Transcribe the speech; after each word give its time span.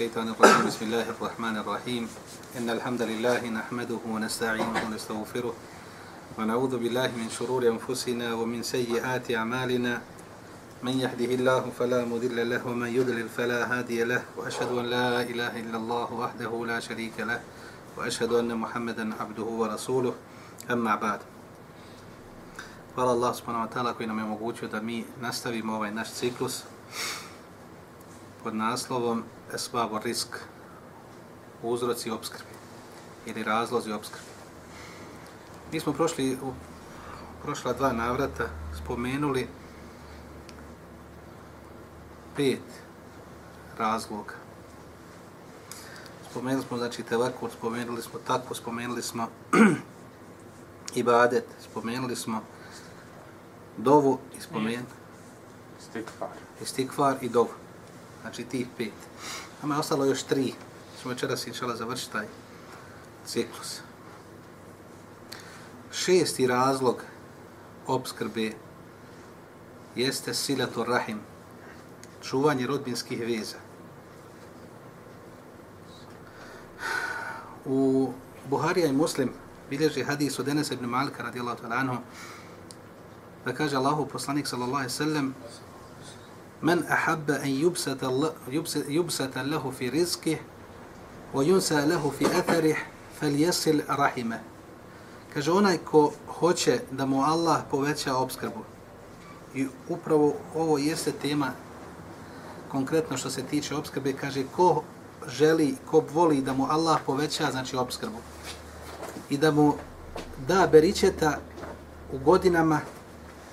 الشيطان 0.00 0.32
الرجيم. 0.32 0.64
بسم 0.66 0.84
الله 0.88 1.06
الرحمن 1.12 1.56
الرحيم. 1.60 2.08
إن 2.56 2.70
الحمد 2.72 3.02
لله 3.04 3.44
نحمده 3.52 4.00
ونستعينه 4.08 4.72
ونستغفره 4.72 5.54
ونعوذ 6.40 6.72
بالله 6.80 7.08
من 7.20 7.28
شرور 7.28 7.68
أنفسنا 7.68 8.32
ومن 8.32 8.64
سيئات 8.64 9.28
أعمالنا. 9.28 10.00
من 10.80 10.94
يهده 11.04 11.30
الله 11.36 11.62
فلا 11.76 12.08
مضل 12.08 12.32
له 12.32 12.64
ومن 12.64 12.88
يضلل 12.88 13.28
فلا 13.28 13.68
هادي 13.68 14.08
له. 14.08 14.24
وأشهد 14.40 14.72
أن 14.72 14.86
لا 14.88 15.20
إله 15.20 15.68
إلا 15.68 15.76
الله 15.76 16.08
وحده 16.16 16.52
لا 16.64 16.80
شريك 16.80 17.20
له 17.20 17.44
وأشهد 18.00 18.32
أن 18.40 18.56
محمدا 18.56 19.04
عبده 19.20 19.48
ورسوله. 19.60 20.14
أما 20.72 20.96
بعد 20.96 21.20
Hvala 22.96 23.12
Allah 23.12 23.32
subhanahu 23.36 23.68
wa 23.68 23.72
ta'ala 23.72 23.92
koji 23.92 24.08
nam 24.08 24.18
je 24.18 24.24
omogućio 24.24 24.68
da 24.68 24.80
mi 24.80 25.04
nastavimo 25.20 25.76
ovaj 25.76 25.92
naš 25.92 26.08
ciklus. 26.12 26.64
Pod 28.42 28.54
naslovom 28.54 29.24
Esbabu 29.54 29.98
risk 30.04 30.36
uzroci 31.62 32.10
obskrbi 32.10 32.54
ili 33.26 33.42
razlozi 33.42 33.92
obskrbi. 33.92 34.26
Mi 35.72 35.80
smo 35.80 35.92
prošli 35.92 36.38
u 36.42 36.52
prošla 37.42 37.72
dva 37.72 37.92
navrata 37.92 38.48
spomenuli 38.84 39.48
pet 42.36 42.62
razloga. 43.78 44.34
Spomenuli 46.30 46.64
smo 46.68 46.78
znači 46.78 47.02
tevakur, 47.02 47.50
spomenuli 47.58 48.02
smo 48.02 48.18
takvo, 48.26 48.54
spomenuli 48.54 49.02
smo 49.02 49.28
ibadet, 50.94 51.44
spomenuli 51.70 52.16
smo 52.16 52.42
dovu 53.76 54.18
i 54.38 54.40
spomen... 54.40 54.84
Stikfar. 55.90 56.28
Istikvar 56.62 57.16
i 57.20 57.28
dovu. 57.28 57.50
Znači 58.20 58.44
tih 58.44 58.66
pet. 58.78 58.92
Nama 59.62 59.74
je 59.74 59.80
ostalo 59.80 60.04
još 60.04 60.22
tri. 60.22 60.54
Ćemo 61.00 61.14
večeras 61.14 61.46
inšala 61.46 61.76
završiti 61.76 62.12
taj 62.12 62.26
ciklus. 63.26 63.80
Šesti 65.92 66.46
razlog 66.46 67.02
obskrbe 67.86 68.52
jeste 69.96 70.34
silatul 70.34 70.84
rahim, 70.84 71.20
čuvanje 72.22 72.66
rodbinskih 72.66 73.20
veza. 73.20 73.56
U 77.64 78.12
Buharija 78.50 78.86
i 78.86 78.92
Muslim 78.92 79.32
bilježi 79.70 80.02
hadis 80.02 80.38
od 80.38 80.48
Enes 80.48 80.70
ibn 80.70 80.86
Malika 80.86 81.22
radijallahu 81.22 81.62
ta'ala 81.62 81.80
anhu 81.80 81.96
da 83.44 83.54
kaže 83.54 83.76
Allahu 83.76 84.06
poslanik 84.06 84.46
sallallahu 84.46 84.76
alejhi 84.76 84.92
ve 84.92 85.04
sellem 85.04 85.34
men 86.62 86.84
ahabba 86.88 87.34
an 87.34 87.50
yubsata 87.50 88.06
Allah 88.06 88.32
yubsata 88.88 89.42
lahu 89.42 89.72
fi 89.72 89.90
rizqihi 89.90 90.38
wa 91.34 91.44
yunsa 91.44 91.86
lahu 91.86 92.10
fi 92.10 92.24
atharih 92.24 92.76
falyasil 93.20 93.82
rahima. 93.88 94.38
Kaže 95.34 95.52
onaj 95.52 95.78
ko 95.78 96.12
hoće 96.26 96.80
da 96.90 97.06
mu 97.06 97.22
Allah 97.22 97.62
poveća 97.70 98.16
obskrbu 98.16 98.64
i 99.54 99.66
upravo 99.88 100.34
ovo 100.54 100.78
jeste 100.78 101.12
tema 101.12 101.52
konkretno 102.68 103.16
što 103.16 103.30
se 103.30 103.42
tiče 103.42 103.76
obskrbe 103.76 104.12
kaže 104.12 104.44
ko 104.56 104.82
želi 105.28 105.76
ko 105.90 106.04
voli 106.12 106.40
da 106.40 106.52
mu 106.52 106.66
Allah 106.70 106.98
poveća 107.06 107.50
znači 107.50 107.76
obskrbu 107.76 108.18
i 109.30 109.38
da 109.38 109.50
mu 109.50 109.74
da 110.48 110.68
beričeta 110.72 111.38
u 112.12 112.18
godinama 112.18 112.80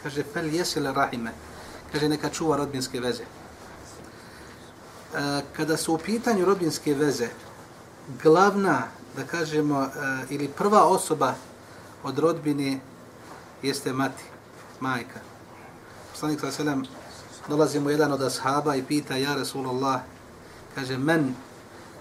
kaže 0.03 0.23
fel 0.34 0.53
jesile 0.53 0.94
rahime, 0.94 1.31
kaže 1.91 2.09
neka 2.09 2.29
čuva 2.29 2.57
rodbinske 2.57 2.99
veze. 2.99 3.23
E, 3.23 3.27
kada 5.55 5.77
su 5.77 5.93
u 5.93 5.97
pitanju 5.97 6.45
rodbinske 6.45 6.93
veze, 6.93 7.27
glavna, 8.23 8.83
da 9.15 9.23
kažemo, 9.23 9.83
e, 9.83 9.87
ili 10.29 10.47
prva 10.47 10.83
osoba 10.83 11.33
od 12.03 12.19
rodbine 12.19 12.79
jeste 13.61 13.93
mati, 13.93 14.23
majka. 14.79 15.19
Poslanik 16.11 16.39
sa 16.39 16.51
selam 16.51 16.83
dolazi 17.47 17.79
mu 17.79 17.89
jedan 17.89 18.11
od 18.11 18.21
ashaba 18.21 18.75
i 18.75 18.83
pita, 18.83 19.15
ja 19.15 19.35
Rasulullah, 19.35 20.01
kaže, 20.75 20.97
men, 20.97 21.35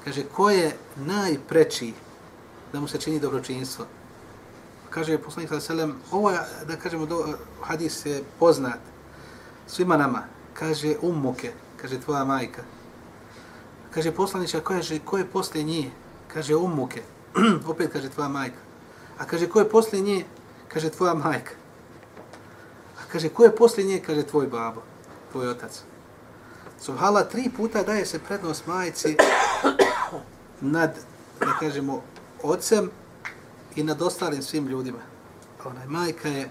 kaže, 0.05 0.23
ko 0.23 0.51
je 0.51 0.77
najpreči 0.97 1.95
da 2.73 2.81
mu 2.81 2.89
se 2.89 3.01
čini 3.01 3.21
dobročinstvo? 3.21 3.87
kaže 4.97 5.19
poslanik 5.19 5.49
sallallahu 5.49 5.67
selam, 5.67 5.97
ovo 6.11 6.31
je, 6.31 6.39
da 6.65 6.77
kažemo 6.77 7.07
do, 7.07 7.37
hadis 7.63 8.07
je 8.07 8.25
poznat 8.39 8.81
svima 9.67 9.97
nama. 9.97 10.23
Kaže 10.55 10.97
ummuke, 11.03 11.53
kaže 11.77 12.01
tvoja 12.01 12.25
majka. 12.25 12.63
Kaže 13.91 14.13
poslanice, 14.13 14.61
ko 14.61 14.75
je 14.75 15.01
ko 15.05 15.19
je 15.19 15.25
posle 15.25 15.63
nje? 15.63 15.91
Kaže 16.29 16.57
ummuke. 16.57 17.03
Opet 17.71 17.93
kaže 17.93 18.09
tvoja 18.09 18.29
majka. 18.29 18.61
A 19.19 19.25
kaže 19.25 19.49
ko 19.49 19.59
je 19.61 19.69
posle 19.69 20.01
nje? 20.01 20.25
Kaže 20.69 20.91
tvoja 20.91 21.15
majka. 21.15 21.55
A 22.97 23.03
kaže 23.13 23.29
ko 23.29 23.45
je 23.45 23.57
posle 23.57 23.85
nje? 23.85 24.03
Kaže 24.07 24.23
tvoj 24.23 24.47
babo, 24.47 24.83
tvoj 25.33 25.49
otac. 25.49 25.83
Subhala 26.81 27.25
tri 27.25 27.51
puta 27.57 27.83
daje 27.83 28.07
se 28.07 28.19
prednost 28.19 28.67
majci 28.67 29.17
nad, 30.77 30.97
da 31.41 31.57
kažemo, 31.61 32.03
ocem 32.43 32.91
i 33.77 33.83
nad 33.83 34.03
ostalim 34.03 34.43
svim 34.43 34.67
ljudima. 34.67 34.99
Onaj 35.65 35.87
majka 35.87 36.29
je 36.29 36.51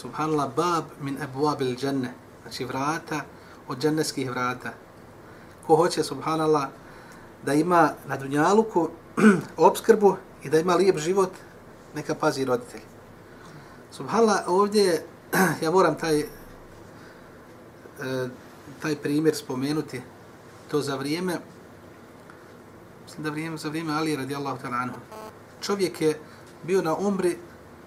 subhanallah 0.00 0.54
bab 0.56 0.84
min 1.00 1.18
abuabil 1.22 1.76
dženne, 1.76 2.14
znači 2.42 2.64
vrata 2.64 3.20
od 3.68 3.78
dženneskih 3.78 4.30
vrata. 4.30 4.72
Ko 5.66 5.76
hoće 5.76 6.02
subhanallah 6.02 6.68
da 7.44 7.54
ima 7.54 7.90
na 8.06 8.16
dunjaluku 8.16 8.88
obskrbu 9.68 10.16
i 10.42 10.50
da 10.50 10.58
ima 10.58 10.74
lijep 10.74 10.98
život, 10.98 11.30
neka 11.94 12.14
pazi 12.14 12.44
roditelji. 12.44 12.84
Subhanallah 13.90 14.44
ovdje 14.46 15.04
ja 15.62 15.70
moram 15.70 15.98
taj 15.98 16.20
e, 16.20 16.26
taj 18.82 18.96
primjer 18.96 19.34
spomenuti 19.34 20.02
to 20.70 20.80
za 20.80 20.96
vrijeme 20.96 21.38
mislim 23.08 23.24
da 23.24 23.30
vrijeme, 23.30 23.56
za 23.56 23.68
vrijeme 23.68 23.92
Ali 23.92 24.16
radijallahu 24.16 24.58
ta'ala 24.62 24.82
anhu. 24.82 24.96
Čovjek 25.60 26.00
je 26.00 26.20
bio 26.62 26.82
na 26.82 26.96
umri, 26.96 27.36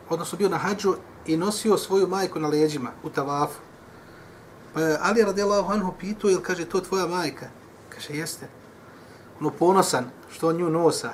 odnosno 0.09 0.37
bio 0.37 0.49
na 0.49 0.57
hađu 0.57 0.95
i 1.25 1.37
nosio 1.37 1.77
svoju 1.77 2.07
majku 2.07 2.39
na 2.39 2.47
leđima 2.47 2.91
u 3.03 3.09
tavafu. 3.09 3.59
Pa 4.73 4.81
je 4.81 4.97
Ali 5.01 5.21
radijallahu 5.21 5.73
anhu 5.73 5.93
pitao, 5.99 6.29
ili 6.29 6.43
kaže, 6.43 6.65
to 6.65 6.81
tvoja 6.81 7.07
majka? 7.07 7.49
Kaže, 7.89 8.13
jeste. 8.13 8.47
Ono 9.39 9.49
ponosan, 9.49 10.05
što 10.31 10.49
on 10.49 10.55
nju 10.55 10.69
nosa. 10.69 11.13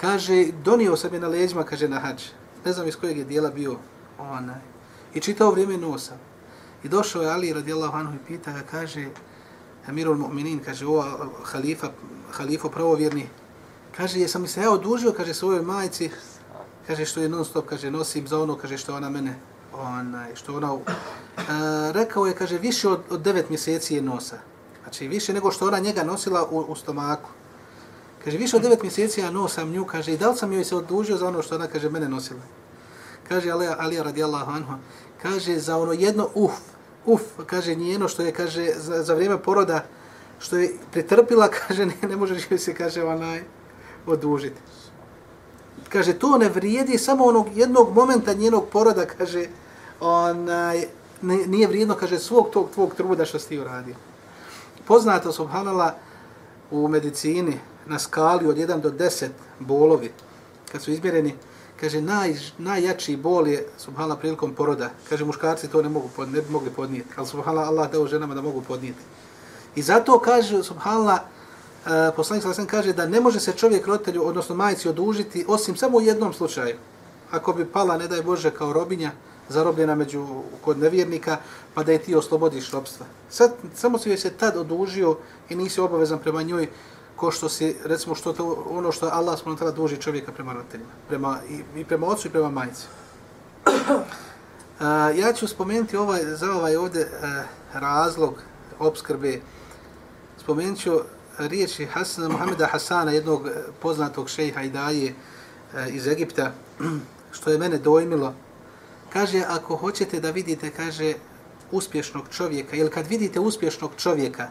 Kaže, 0.00 0.46
donio 0.64 0.96
sam 0.96 1.14
je 1.14 1.20
na 1.20 1.28
leđima, 1.28 1.64
kaže, 1.64 1.88
na 1.88 2.00
hađ. 2.00 2.22
Ne 2.64 2.72
znam 2.72 2.88
iz 2.88 2.96
kojeg 2.96 3.18
je 3.18 3.24
dijela 3.24 3.50
bio 3.50 3.76
onaj. 4.18 4.60
I 5.14 5.20
čitao 5.20 5.50
vrijeme 5.50 5.76
nosa. 5.76 6.14
I 6.84 6.88
došao 6.88 7.22
je 7.22 7.30
Ali 7.30 7.52
radijallahu 7.52 7.96
anhu 7.96 8.14
i 8.14 8.26
pita 8.28 8.52
ga, 8.52 8.62
kaže, 8.70 9.08
Amirul 9.86 10.16
Mu'minin, 10.16 10.60
kaže, 10.64 10.86
o 10.86 11.04
halifa, 11.44 11.90
halifo 12.32 12.68
pravovjerni, 12.68 13.28
kaže, 13.96 14.20
jesam 14.20 14.42
mi 14.42 14.48
se 14.48 14.60
ja 14.60 14.70
odužio, 14.70 15.12
kaže, 15.12 15.34
svojoj 15.34 15.62
majici, 15.62 16.10
kaže, 16.86 17.04
što 17.04 17.20
je 17.20 17.28
non 17.28 17.44
stop, 17.44 17.66
kaže, 17.66 17.90
nosim 17.90 18.28
za 18.28 18.38
ono, 18.38 18.56
kaže, 18.56 18.78
što 18.78 18.96
ona 18.96 19.10
mene, 19.10 19.38
onaj, 19.72 20.34
što 20.34 20.56
ona, 20.56 20.72
uh, 20.72 20.82
rekao 21.92 22.26
je, 22.26 22.34
kaže, 22.34 22.58
više 22.58 22.88
od, 22.88 23.00
od 23.10 23.22
devet 23.22 23.50
mjeseci 23.50 23.94
je 23.94 24.02
nosa. 24.02 24.38
Znači, 24.82 25.08
više 25.08 25.32
nego 25.32 25.50
što 25.50 25.66
ona 25.66 25.78
njega 25.78 26.02
nosila 26.02 26.48
u, 26.50 26.58
u 26.58 26.76
stomaku. 26.76 27.30
Kaže, 28.24 28.38
više 28.38 28.56
od 28.56 28.62
devet 28.62 28.82
mjeseci 28.82 29.20
ja 29.20 29.30
nosam 29.30 29.70
nju, 29.70 29.84
kaže, 29.84 30.12
i 30.12 30.16
da 30.16 30.30
li 30.30 30.36
sam 30.36 30.52
joj 30.52 30.64
se 30.64 30.76
odužio 30.76 31.16
za 31.16 31.28
ono 31.28 31.42
što 31.42 31.54
ona, 31.54 31.66
kaže, 31.66 31.90
mene 31.90 32.08
nosila? 32.08 32.40
Kaže, 33.28 33.50
Ali, 33.50 33.66
Ali 33.78 34.02
radijallahu 34.02 34.50
anhu, 34.50 34.72
kaže, 35.22 35.58
za 35.58 35.76
ono 35.76 35.92
jedno 35.92 36.28
uf, 36.34 36.52
uf, 37.06 37.22
kaže, 37.46 37.74
njeno 37.74 38.08
što 38.08 38.22
je, 38.22 38.32
kaže, 38.32 38.72
za, 38.76 39.02
za 39.02 39.14
vrijeme 39.14 39.42
poroda, 39.42 39.84
što 40.38 40.56
je 40.56 40.74
pretrpila, 40.92 41.48
kaže, 41.58 41.86
ne, 41.86 41.94
ne 42.08 42.16
može 42.16 42.58
se, 42.58 42.74
kaže, 42.74 43.04
onaj, 43.04 43.42
odužiti. 44.06 44.60
Kaže, 45.92 46.14
to 46.18 46.38
ne 46.38 46.48
vrijedi 46.48 46.98
samo 46.98 47.24
onog 47.24 47.46
jednog 47.56 47.94
momenta 47.94 48.32
njenog 48.32 48.68
poroda, 48.68 49.06
kaže, 49.06 49.46
onaj, 50.00 50.86
ne, 51.22 51.36
nije 51.46 51.66
vrijedno, 51.66 51.94
kaže, 51.94 52.18
svog 52.18 52.50
tog 52.50 52.70
tvog 52.74 52.94
truda 52.94 53.24
što 53.24 53.38
si 53.38 53.48
ti 53.48 53.58
uradio. 53.58 53.94
Poznato, 54.86 55.32
subhanala, 55.32 55.94
u 56.70 56.88
medicini, 56.88 57.58
na 57.86 57.98
skali 57.98 58.46
od 58.46 58.56
1 58.56 58.80
do 58.80 58.90
10 58.90 59.28
bolovi, 59.58 60.12
kad 60.72 60.82
su 60.82 60.90
izmjereni, 60.90 61.34
kaže, 61.80 62.00
naj, 62.00 62.36
najjači 62.58 63.16
bol 63.16 63.48
je, 63.48 63.66
subhala, 63.78 64.16
prilikom 64.16 64.54
poroda. 64.54 64.90
Kaže, 65.08 65.24
muškarci 65.24 65.68
to 65.68 65.82
ne 65.82 65.88
mogu 65.88 66.08
podnijeti, 66.16 66.40
ne 66.40 66.46
bi 66.46 66.52
mogli 66.52 66.70
podnijeti. 66.70 67.08
Ali, 67.16 67.26
subhala, 67.26 67.62
Allah 67.62 67.90
dao 67.92 68.06
ženama 68.06 68.34
da 68.34 68.42
mogu 68.42 68.62
podnijeti. 68.62 69.00
I 69.76 69.82
zato 69.82 70.18
kaže, 70.18 70.62
subhala, 70.62 71.18
E, 71.86 72.12
poslanik 72.16 72.44
sam 72.54 72.66
kaže 72.66 72.92
da 72.92 73.06
ne 73.06 73.20
može 73.20 73.40
se 73.40 73.52
čovjek 73.52 73.86
roditelju, 73.86 74.26
odnosno 74.26 74.54
majici, 74.54 74.88
odužiti, 74.88 75.44
osim 75.48 75.76
samo 75.76 75.98
u 75.98 76.00
jednom 76.00 76.32
slučaju. 76.32 76.76
Ako 77.30 77.52
bi 77.52 77.64
pala, 77.64 77.98
ne 77.98 78.08
daj 78.08 78.22
Bože, 78.22 78.50
kao 78.50 78.72
robinja, 78.72 79.10
zarobljena 79.48 79.94
među, 79.94 80.26
kod 80.64 80.78
nevjernika, 80.78 81.36
pa 81.74 81.82
da 81.82 81.92
je 81.92 81.98
ti 81.98 82.14
oslobodiš 82.14 82.70
robstva. 82.70 83.06
Sad, 83.30 83.52
samo 83.74 83.98
si 83.98 84.08
joj 84.08 84.18
se 84.18 84.30
tad 84.30 84.56
odužio 84.56 85.16
i 85.48 85.56
nisi 85.56 85.80
obavezan 85.80 86.18
prema 86.18 86.42
njoj 86.42 86.68
ko 87.16 87.30
što 87.30 87.48
si, 87.48 87.76
recimo, 87.84 88.14
što 88.14 88.32
to, 88.32 88.66
ono 88.70 88.92
što 88.92 89.08
Allah 89.12 89.38
smo 89.38 89.54
tada 89.54 89.70
duži 89.70 89.96
čovjeka 89.96 90.32
prema 90.32 90.52
roditeljima, 90.52 90.90
prema, 91.08 91.38
i, 91.48 91.80
i 91.80 91.84
prema 91.84 92.06
ocu 92.06 92.28
i 92.28 92.30
prema 92.30 92.50
majici. 92.50 92.86
Uh, 93.66 93.68
ja 95.18 95.32
ću 95.32 95.48
spomenuti 95.48 95.96
ovaj, 95.96 96.24
za 96.24 96.52
ovaj 96.52 96.76
ovdje 96.76 97.02
uh, 97.02 97.80
razlog 97.80 98.34
obskrbe. 98.78 99.40
Spomenut 100.38 100.78
ću 100.78 101.00
riječi 101.38 101.86
Hasana, 101.86 102.28
Muhameda 102.28 102.66
Hasana, 102.66 103.10
jednog 103.10 103.46
eh, 103.46 103.50
poznatog 103.80 104.28
šejha 104.28 104.62
i 104.62 104.70
daje 104.70 105.14
eh, 105.74 105.88
iz 105.90 106.06
Egipta, 106.06 106.52
što 107.36 107.50
je 107.50 107.58
mene 107.58 107.78
dojmilo. 107.78 108.34
Kaže, 109.12 109.42
ako 109.48 109.76
hoćete 109.76 110.20
da 110.20 110.30
vidite, 110.30 110.70
kaže, 110.70 111.14
uspješnog 111.70 112.24
čovjeka, 112.30 112.76
ili 112.76 112.90
kad 112.90 113.06
vidite 113.06 113.40
uspješnog 113.40 113.90
čovjeka 113.96 114.48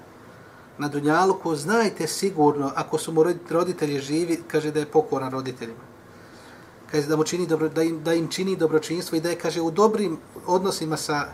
na 0.78 0.88
Dunjaluku, 0.88 1.56
znajte 1.56 2.08
sigurno, 2.08 2.72
ako 2.76 2.98
su 2.98 3.14
mu 3.14 3.24
roditelji 3.50 4.00
živi, 4.00 4.44
kaže 4.48 4.72
da 4.72 4.80
je 4.80 4.86
pokoran 4.86 5.32
roditeljima 5.32 5.92
kaže 6.92 7.08
da 7.08 7.16
mu 7.16 7.24
čini 7.24 7.48
dobro, 7.48 7.70
da 7.70 7.84
im, 7.84 8.04
da 8.04 8.14
im 8.14 8.28
čini 8.28 8.56
dobročinstvo 8.56 9.18
i 9.18 9.22
da 9.22 9.30
je 9.30 9.40
kaže 9.40 9.62
u 9.62 9.72
dobrim 9.72 10.18
odnosima 10.48 10.98
sa 10.98 11.28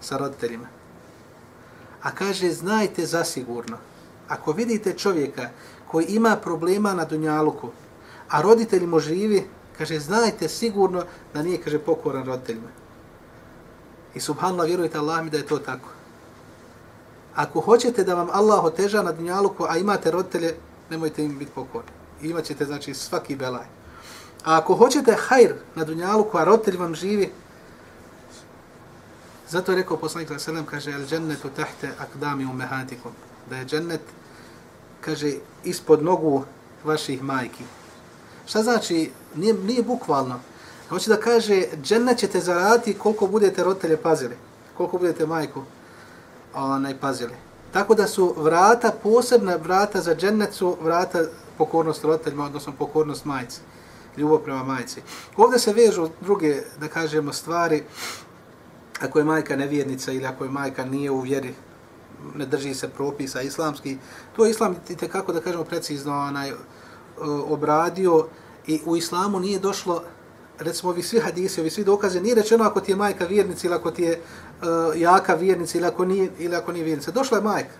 sa 0.00 0.16
roditeljima. 0.16 0.68
A 2.02 2.10
kaže 2.14 2.50
znajte 2.52 3.06
zasigurno 3.06 3.78
ako 4.28 4.52
vidite 4.52 4.92
čovjeka 4.92 5.48
koji 5.90 6.04
ima 6.04 6.36
problema 6.36 6.94
na 6.94 7.04
dunjaluku, 7.04 7.68
a 8.28 8.42
roditelji 8.42 8.86
mu 8.86 9.00
živi, 9.00 9.46
kaže 9.78 9.98
znajte 9.98 10.48
sigurno 10.48 11.04
da 11.34 11.42
nije 11.42 11.62
kaže 11.62 11.78
pokoran 11.78 12.26
roditeljima. 12.26 12.68
I 14.14 14.20
subhanallah 14.20 14.66
vjerujte 14.66 14.98
Allah 14.98 15.24
mi 15.24 15.30
da 15.30 15.36
je 15.36 15.46
to 15.46 15.58
tako. 15.58 15.88
Ako 17.34 17.60
hoćete 17.60 18.04
da 18.04 18.14
vam 18.14 18.28
Allah 18.32 18.64
oteža 18.64 19.02
na 19.02 19.12
dunjaluku, 19.12 19.66
a 19.68 19.76
imate 19.76 20.10
roditelje, 20.10 20.54
nemojte 20.90 21.24
im 21.24 21.38
biti 21.38 21.52
pokorni. 21.54 21.90
Imaćete 22.22 22.64
znači 22.64 22.94
svaki 22.94 23.36
belaj. 23.36 23.66
A 24.44 24.58
ako 24.58 24.74
hoćete 24.74 25.16
hajr 25.28 25.54
na 25.74 25.84
Dunjaluku, 25.84 26.38
a 26.38 26.44
roditelj 26.44 26.76
vam 26.76 26.94
živi, 26.94 27.32
zato 29.48 29.72
je 29.72 29.76
rekao 29.76 29.96
poslanik 29.96 30.28
sa 30.28 30.38
selem, 30.38 30.66
kaže, 30.66 30.90
el 30.90 31.06
džennetu 31.06 31.48
tahte 31.48 31.92
akdami 31.98 32.44
umehatikum. 32.44 33.12
Da 33.50 33.56
je 33.56 33.64
džennet, 33.64 34.00
kaže, 35.00 35.32
ispod 35.64 36.02
nogu 36.02 36.44
vaših 36.84 37.22
majki. 37.22 37.64
Šta 38.46 38.62
znači? 38.62 39.10
Nije, 39.34 39.54
nije 39.54 39.82
bukvalno. 39.82 40.40
Hoće 40.88 41.10
da 41.10 41.20
kaže, 41.20 41.62
džennet 41.82 42.18
ćete 42.18 42.40
zaraditi 42.40 42.98
koliko 42.98 43.26
budete 43.26 43.64
roditelje 43.64 43.96
pazili. 43.96 44.36
Koliko 44.76 44.98
budete 44.98 45.26
majku 45.26 45.62
onaj, 46.54 46.98
pazili. 47.00 47.34
Tako 47.72 47.94
da 47.94 48.06
su 48.06 48.34
vrata, 48.36 48.92
posebna 49.02 49.56
vrata 49.56 50.00
za 50.00 50.14
džennet 50.14 50.54
su 50.54 50.76
vrata 50.80 51.24
pokornost 51.58 52.04
roditeljima, 52.04 52.44
odnosno 52.44 52.72
pokornost 52.78 53.24
majci 53.24 53.60
ljubav 54.16 54.38
prema 54.38 54.62
majci. 54.64 55.02
Ovdje 55.36 55.58
se 55.58 55.72
vežu 55.72 56.08
druge, 56.20 56.62
da 56.80 56.88
kažemo, 56.88 57.32
stvari, 57.32 57.82
ako 59.00 59.18
je 59.18 59.24
majka 59.24 59.56
nevjernica 59.56 60.12
ili 60.12 60.26
ako 60.26 60.44
je 60.44 60.50
majka 60.50 60.84
nije 60.84 61.10
u 61.10 61.20
vjeri, 61.20 61.54
ne 62.34 62.46
drži 62.46 62.74
se 62.74 62.88
propisa 62.88 63.42
islamski, 63.42 63.98
to 64.36 64.44
je 64.44 64.50
islam 64.50 64.76
i 64.88 64.96
kako 64.96 65.32
da 65.32 65.40
kažemo 65.40 65.64
precizno 65.64 66.18
onaj, 66.18 66.48
e, 66.48 66.54
obradio 67.48 68.26
i 68.66 68.80
u 68.84 68.96
islamu 68.96 69.40
nije 69.40 69.58
došlo 69.58 70.02
recimo 70.58 70.92
ovi 70.92 71.02
svi 71.02 71.20
hadisi, 71.20 71.60
ovi 71.60 71.70
svi 71.70 71.84
dokaze, 71.84 72.20
nije 72.20 72.34
rečeno 72.34 72.64
ako 72.64 72.80
ti 72.80 72.92
je 72.92 72.96
majka 72.96 73.24
vjernica 73.24 73.66
ili 73.66 73.76
ako 73.76 73.90
ti 73.90 74.02
je 74.02 74.20
uh, 74.20 75.00
jaka 75.00 75.34
vjernica 75.34 75.78
ili 75.78 75.86
ako 75.86 76.04
nije, 76.04 76.30
ili 76.38 76.56
ako 76.56 76.72
nije 76.72 76.84
vjernica. 76.84 77.10
Došla 77.10 77.38
je 77.38 77.44
majka 77.44 77.74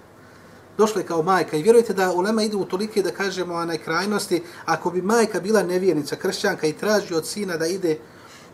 došla 0.79 1.01
je 1.01 1.07
kao 1.07 1.23
majka 1.23 1.57
i 1.57 1.63
vjerujete 1.63 1.95
da 1.95 2.13
ulema 2.13 2.43
ide 2.43 2.57
u 2.57 2.65
tolike 2.65 3.03
da 3.03 3.11
kažemo 3.11 3.55
onaj 3.55 3.79
krajnosti, 3.79 4.43
ako 4.65 4.91
bi 4.91 5.03
majka 5.03 5.41
bila 5.41 5.63
nevjernica, 5.63 6.17
kršćanka 6.17 6.67
i 6.67 6.73
traži 6.73 7.15
od 7.15 7.27
sina 7.27 7.57
da 7.57 7.67
ide, 7.67 7.99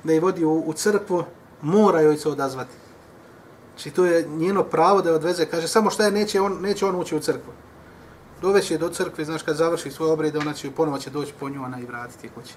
da 0.04 0.12
je 0.12 0.20
vodi 0.20 0.44
u, 0.44 0.62
u 0.66 0.72
crkvu, 0.72 1.24
mora 1.62 2.00
joj 2.00 2.16
se 2.16 2.28
odazvati. 2.28 2.72
Znači 3.80 3.96
to 3.96 4.04
je 4.04 4.28
njeno 4.28 4.62
pravo 4.62 5.02
da 5.02 5.08
je 5.08 5.14
odveze, 5.14 5.46
kaže 5.46 5.68
samo 5.68 5.90
šta 5.90 6.04
je, 6.04 6.10
neće 6.10 6.40
on, 6.40 6.58
neće 6.60 6.86
on 6.86 6.96
ući 6.96 7.16
u 7.16 7.20
crkvu. 7.20 7.52
Doveće 8.42 8.78
do 8.78 8.88
crkve, 8.88 9.24
znaš 9.24 9.42
kad 9.42 9.56
završi 9.56 9.90
svoj 9.90 10.10
obred, 10.10 10.36
ona 10.36 10.52
će 10.52 10.70
ponovo 10.70 10.98
će 10.98 11.10
doći 11.10 11.32
po 11.40 11.48
nju, 11.48 11.64
ona 11.64 11.80
i 11.80 11.84
vratiti 11.84 12.28
kući. 12.28 12.54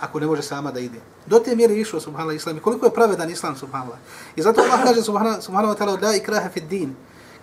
Ako 0.00 0.20
ne 0.20 0.26
može 0.26 0.42
sama 0.42 0.72
da 0.72 0.80
ide. 0.80 0.98
Do 1.26 1.38
te 1.38 1.56
mjere 1.56 1.74
išao 1.74 2.00
subhanallah 2.00 2.36
islam. 2.36 2.56
I 2.56 2.60
koliko 2.60 2.86
je 2.86 2.94
pravedan 2.94 3.30
islam 3.30 3.56
subhanallah. 3.56 3.98
I 4.36 4.42
zato 4.42 4.60
Allah 4.60 4.84
kaže 4.84 5.02
subhanallah, 5.02 5.42
subhanallah 5.42 5.78
ta'ala 5.78 6.00
da 6.00 6.14
i 6.14 6.20
kraha 6.20 6.48
fid 6.48 6.64
din. 6.64 6.96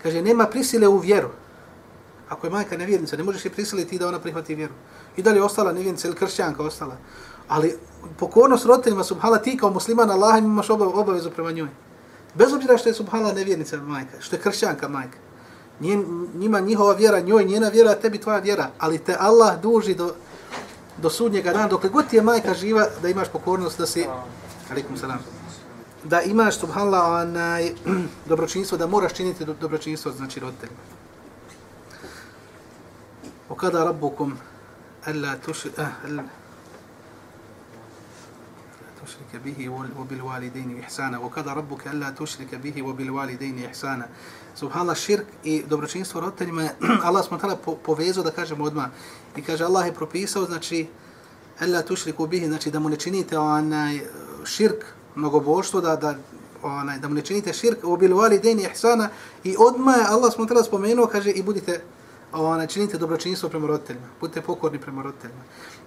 Kaže 0.03 0.21
nema 0.21 0.45
prisile 0.45 0.87
u 0.87 0.97
vjeru. 0.97 1.29
Ako 2.29 2.47
je 2.47 2.51
majka 2.51 2.77
nevjernica, 2.77 3.17
ne 3.17 3.23
možeš 3.23 3.45
je 3.45 3.51
prisiliti 3.51 3.99
da 3.99 4.07
ona 4.07 4.19
prihvati 4.19 4.55
vjeru. 4.55 4.73
I 5.17 5.21
da 5.21 5.31
li 5.31 5.37
je 5.37 5.43
ostala 5.43 5.73
nevjernica 5.73 6.07
ili 6.07 6.17
kršćanka 6.17 6.63
ostala. 6.63 6.97
Ali 7.47 7.77
pokornost 8.19 8.65
roditeljima, 8.65 9.03
subhala, 9.03 9.37
ti 9.37 9.57
kao 9.57 9.69
musliman 9.69 10.11
Allah 10.11 10.37
imaš 10.37 10.69
obavezu 10.69 11.31
prema 11.31 11.51
njoj. 11.51 11.69
Bez 12.35 12.53
obzira 12.53 12.77
što 12.77 12.89
je 12.89 12.93
subhala 12.93 13.33
nevjernica 13.33 13.77
majka, 13.77 14.21
što 14.21 14.35
je 14.35 14.41
kršćanka 14.41 14.87
majka. 14.87 15.17
Njen, 15.79 16.27
njima 16.35 16.59
njihova 16.59 16.93
vjera, 16.93 17.19
njoj 17.19 17.45
njena 17.45 17.69
vjera, 17.69 17.95
tebi 17.95 18.17
tvoja 18.17 18.39
vjera. 18.39 18.69
Ali 18.79 18.99
te 18.99 19.15
Allah 19.19 19.61
duži 19.61 19.95
do, 19.95 20.13
do 20.97 21.09
sudnjega 21.09 21.53
dana, 21.53 21.67
dokle 21.67 21.89
god 21.89 22.07
ti 22.07 22.15
je 22.15 22.21
majka 22.21 22.53
živa, 22.53 22.87
da 23.01 23.09
imaš 23.09 23.27
pokornost, 23.29 23.77
da 23.77 23.85
si... 23.85 24.05
Alikum 24.71 24.97
salam. 24.97 25.19
Da 26.03 26.21
imaš, 26.21 26.59
subhala, 26.59 27.21
onaj, 27.21 27.71
dobročinstvo, 28.29 28.77
da 28.77 28.87
moraš 28.87 29.13
činiti 29.13 29.45
do, 29.45 29.55
dobročinstvo, 29.61 30.11
znači 30.11 30.39
roditeljima. 30.39 30.79
O 33.49 33.55
kada 33.55 33.83
rabbukum, 33.83 34.37
alla 35.05 35.35
tuši, 35.45 35.69
ah, 35.77 35.81
eh, 35.81 36.42
تشرك 39.12 39.42
به 39.44 39.68
وبالوالدين 39.98 40.80
إحسانا 40.80 41.18
وقضى 41.18 41.50
ربك 41.50 41.86
ألا 41.86 42.10
تشرك 42.10 42.54
به 42.54 42.82
وبالوالدين 42.82 43.64
إحسانا 43.64 44.08
Subhanallah, 44.58 44.96
širk 44.96 45.26
i 45.44 45.62
dobročinstvo 45.62 46.20
roditeljima, 46.20 46.68
Allah 47.06 47.26
smo 47.26 47.38
tada 47.38 47.56
povezao 47.82 48.24
da 48.24 48.30
kažemo 48.30 48.64
odmah. 48.64 48.86
I 49.36 49.42
kaže, 49.42 49.64
Allah 49.64 49.86
je 49.86 49.94
propisao, 49.94 50.44
znači, 50.44 50.86
Ella 51.60 51.82
tušriku 51.82 52.26
bihi, 52.26 52.46
znači 52.46 52.70
da 52.70 52.78
mu 52.78 52.88
ne 52.88 52.96
činite 52.96 53.38
onaj 53.38 54.00
širk, 54.44 54.84
mnogoboštvo, 55.14 55.80
da, 55.80 55.96
da, 55.96 56.14
onaj, 56.62 56.98
da 56.98 57.08
mu 57.08 57.14
ne 57.14 57.22
činite 57.22 57.52
širk, 57.52 57.84
obilovali 57.84 58.38
deni 58.38 58.62
ihsana 58.62 59.08
i 59.44 59.56
odmah 59.58 60.10
Allah 60.10 60.32
smo 60.32 60.46
tada 60.46 60.62
spomenuo, 60.62 61.06
kaže, 61.06 61.30
i 61.30 61.42
budite 61.42 61.80
ona, 62.32 62.66
činite 62.66 62.98
dobročinstvo 62.98 63.48
prema 63.48 63.66
roditeljima, 63.66 64.06
budite 64.20 64.40
pokorni 64.40 64.78
prema 64.78 65.02
roditeljima. 65.02 65.42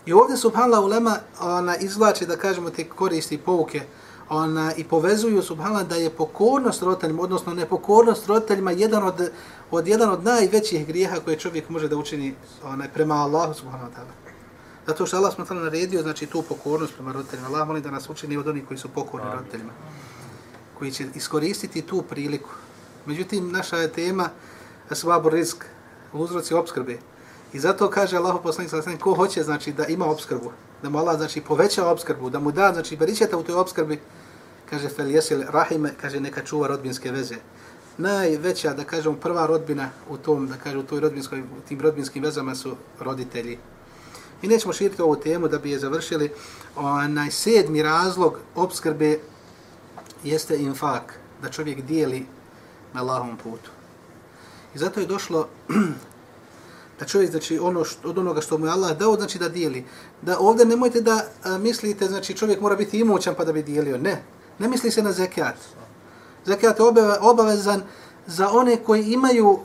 I 0.07 0.13
ovdje 0.13 0.37
subhanallah 0.37 0.85
ulema 0.85 1.17
ona, 1.41 1.77
izvlače, 1.77 2.27
da 2.27 2.37
kažemo, 2.37 2.71
te 2.71 2.89
koristi 2.89 3.39
pouke 3.39 3.81
ona, 4.29 4.75
i 4.77 4.85
povezuju 4.85 5.43
subhanallah 5.43 5.89
da 5.89 5.97
je 5.97 6.11
pokornost 6.11 6.83
roditeljima, 6.83 7.23
odnosno 7.23 7.55
nepokornost 7.55 8.27
roditeljima 8.27 8.71
jedan 8.71 9.03
od, 9.03 9.31
od, 9.71 9.89
jedan 9.89 10.11
od 10.11 10.25
najvećih 10.25 10.87
grijeha 10.87 11.17
koje 11.25 11.39
čovjek 11.39 11.69
može 11.69 11.89
da 11.89 11.97
učini 11.97 12.35
ona, 12.65 12.87
prema 12.95 13.15
Allahu 13.15 13.55
subhanahu 13.55 13.91
wa 13.91 13.95
ta'ala. 13.95 14.27
Zato 14.87 15.07
što 15.07 15.17
Allah 15.17 15.35
smo 15.35 15.45
tamo 15.45 15.61
naredio, 15.61 16.03
znači 16.03 16.27
tu 16.27 16.43
pokornost 16.43 16.95
prema 16.95 17.13
roditeljima. 17.13 17.49
Allah 17.49 17.67
molim 17.67 17.83
da 17.83 17.91
nas 17.91 18.11
učini 18.11 18.37
od 18.37 18.49
onih 18.49 18.65
koji 18.69 18.79
su 18.79 18.89
pokorni 18.89 19.27
roditeljima, 19.35 19.73
koji 20.79 20.91
će 20.91 21.07
iskoristiti 21.15 21.83
tu 21.83 22.03
priliku. 22.03 22.51
Međutim, 23.07 23.53
naša 23.53 23.77
je 23.77 23.93
tema 23.93 24.29
svabu 24.93 25.29
risk, 25.29 25.65
uzroci 26.13 26.55
obskrbe. 26.55 26.99
I 27.53 27.59
zato 27.59 27.91
kaže 27.91 28.17
Allah 28.17 28.37
poslanik 28.43 28.71
sa 28.71 28.83
ko 29.01 29.15
hoće 29.15 29.43
znači 29.43 29.73
da 29.73 29.87
ima 29.87 30.07
obskrbu, 30.07 30.53
da 30.83 30.91
mu 30.91 30.99
Allah 30.99 31.17
znači 31.17 31.41
poveća 31.41 31.87
obskrbu, 31.87 32.31
da 32.31 32.41
mu 32.41 32.53
da 32.53 32.73
znači 32.73 32.97
beričeta 32.97 33.39
u 33.39 33.43
toj 33.43 33.55
obskrbi, 33.55 34.01
kaže 34.71 34.89
fel 34.89 35.11
jesil 35.11 35.43
rahime, 35.49 35.95
kaže 36.01 36.21
neka 36.21 36.45
čuva 36.45 36.69
rodbinske 36.69 37.11
veze. 37.11 37.37
Najveća 37.99 38.75
da 38.75 38.85
kažemo 38.85 39.17
prva 39.17 39.47
rodbina 39.47 39.91
u 40.09 40.17
tom 40.17 40.47
da 40.47 40.55
kaže 40.57 40.79
u 40.79 40.83
toj 40.83 41.01
rodbinskoj 41.01 41.41
u 41.41 41.61
tim 41.69 41.81
rodbinskim 41.81 42.23
vezama 42.23 42.55
su 42.55 42.77
roditelji. 43.01 43.59
I 44.43 44.49
nećemo 44.49 44.73
širiti 44.73 45.03
ovu 45.03 45.17
temu 45.17 45.49
da 45.49 45.59
bi 45.59 45.71
je 45.71 45.79
završili. 45.79 46.33
Onaj 46.77 47.31
sedmi 47.31 47.83
razlog 47.83 48.39
obskrbe 48.55 49.19
jeste 50.25 50.57
infak, 50.57 51.19
da 51.43 51.51
čovjek 51.51 51.81
dijeli 51.81 52.27
na 52.93 53.03
lahom 53.03 53.37
putu. 53.37 53.71
I 54.75 54.79
zato 54.79 55.01
je 55.01 55.07
došlo 55.07 55.49
da 56.99 57.07
čovjek, 57.07 57.31
znači, 57.31 57.59
ono 57.59 57.85
što, 57.85 58.09
od 58.09 58.19
onoga 58.19 58.41
što 58.41 58.59
mu 58.59 58.67
je 58.67 58.73
Allah 58.73 58.99
dao, 58.99 59.15
znači 59.15 59.39
da 59.39 59.49
dijeli. 59.49 59.85
Da 60.23 60.39
ovdje 60.39 60.67
nemojte 60.67 61.01
da 61.01 61.25
a, 61.45 61.59
mislite, 61.59 62.07
znači, 62.07 62.35
čovjek 62.35 62.61
mora 62.61 62.77
biti 62.77 62.99
imućan 62.99 63.35
pa 63.35 63.45
da 63.45 63.53
bi 63.53 63.63
dijelio. 63.63 63.99
Ne. 63.99 64.23
Ne 64.59 64.69
misli 64.69 64.91
se 64.91 65.03
na 65.03 65.13
zekat. 65.13 65.57
Zekat 66.47 66.79
je 66.79 66.85
obavezan 67.21 67.83
za 68.27 68.51
one 68.51 68.77
koji 68.77 69.05
imaju 69.05 69.59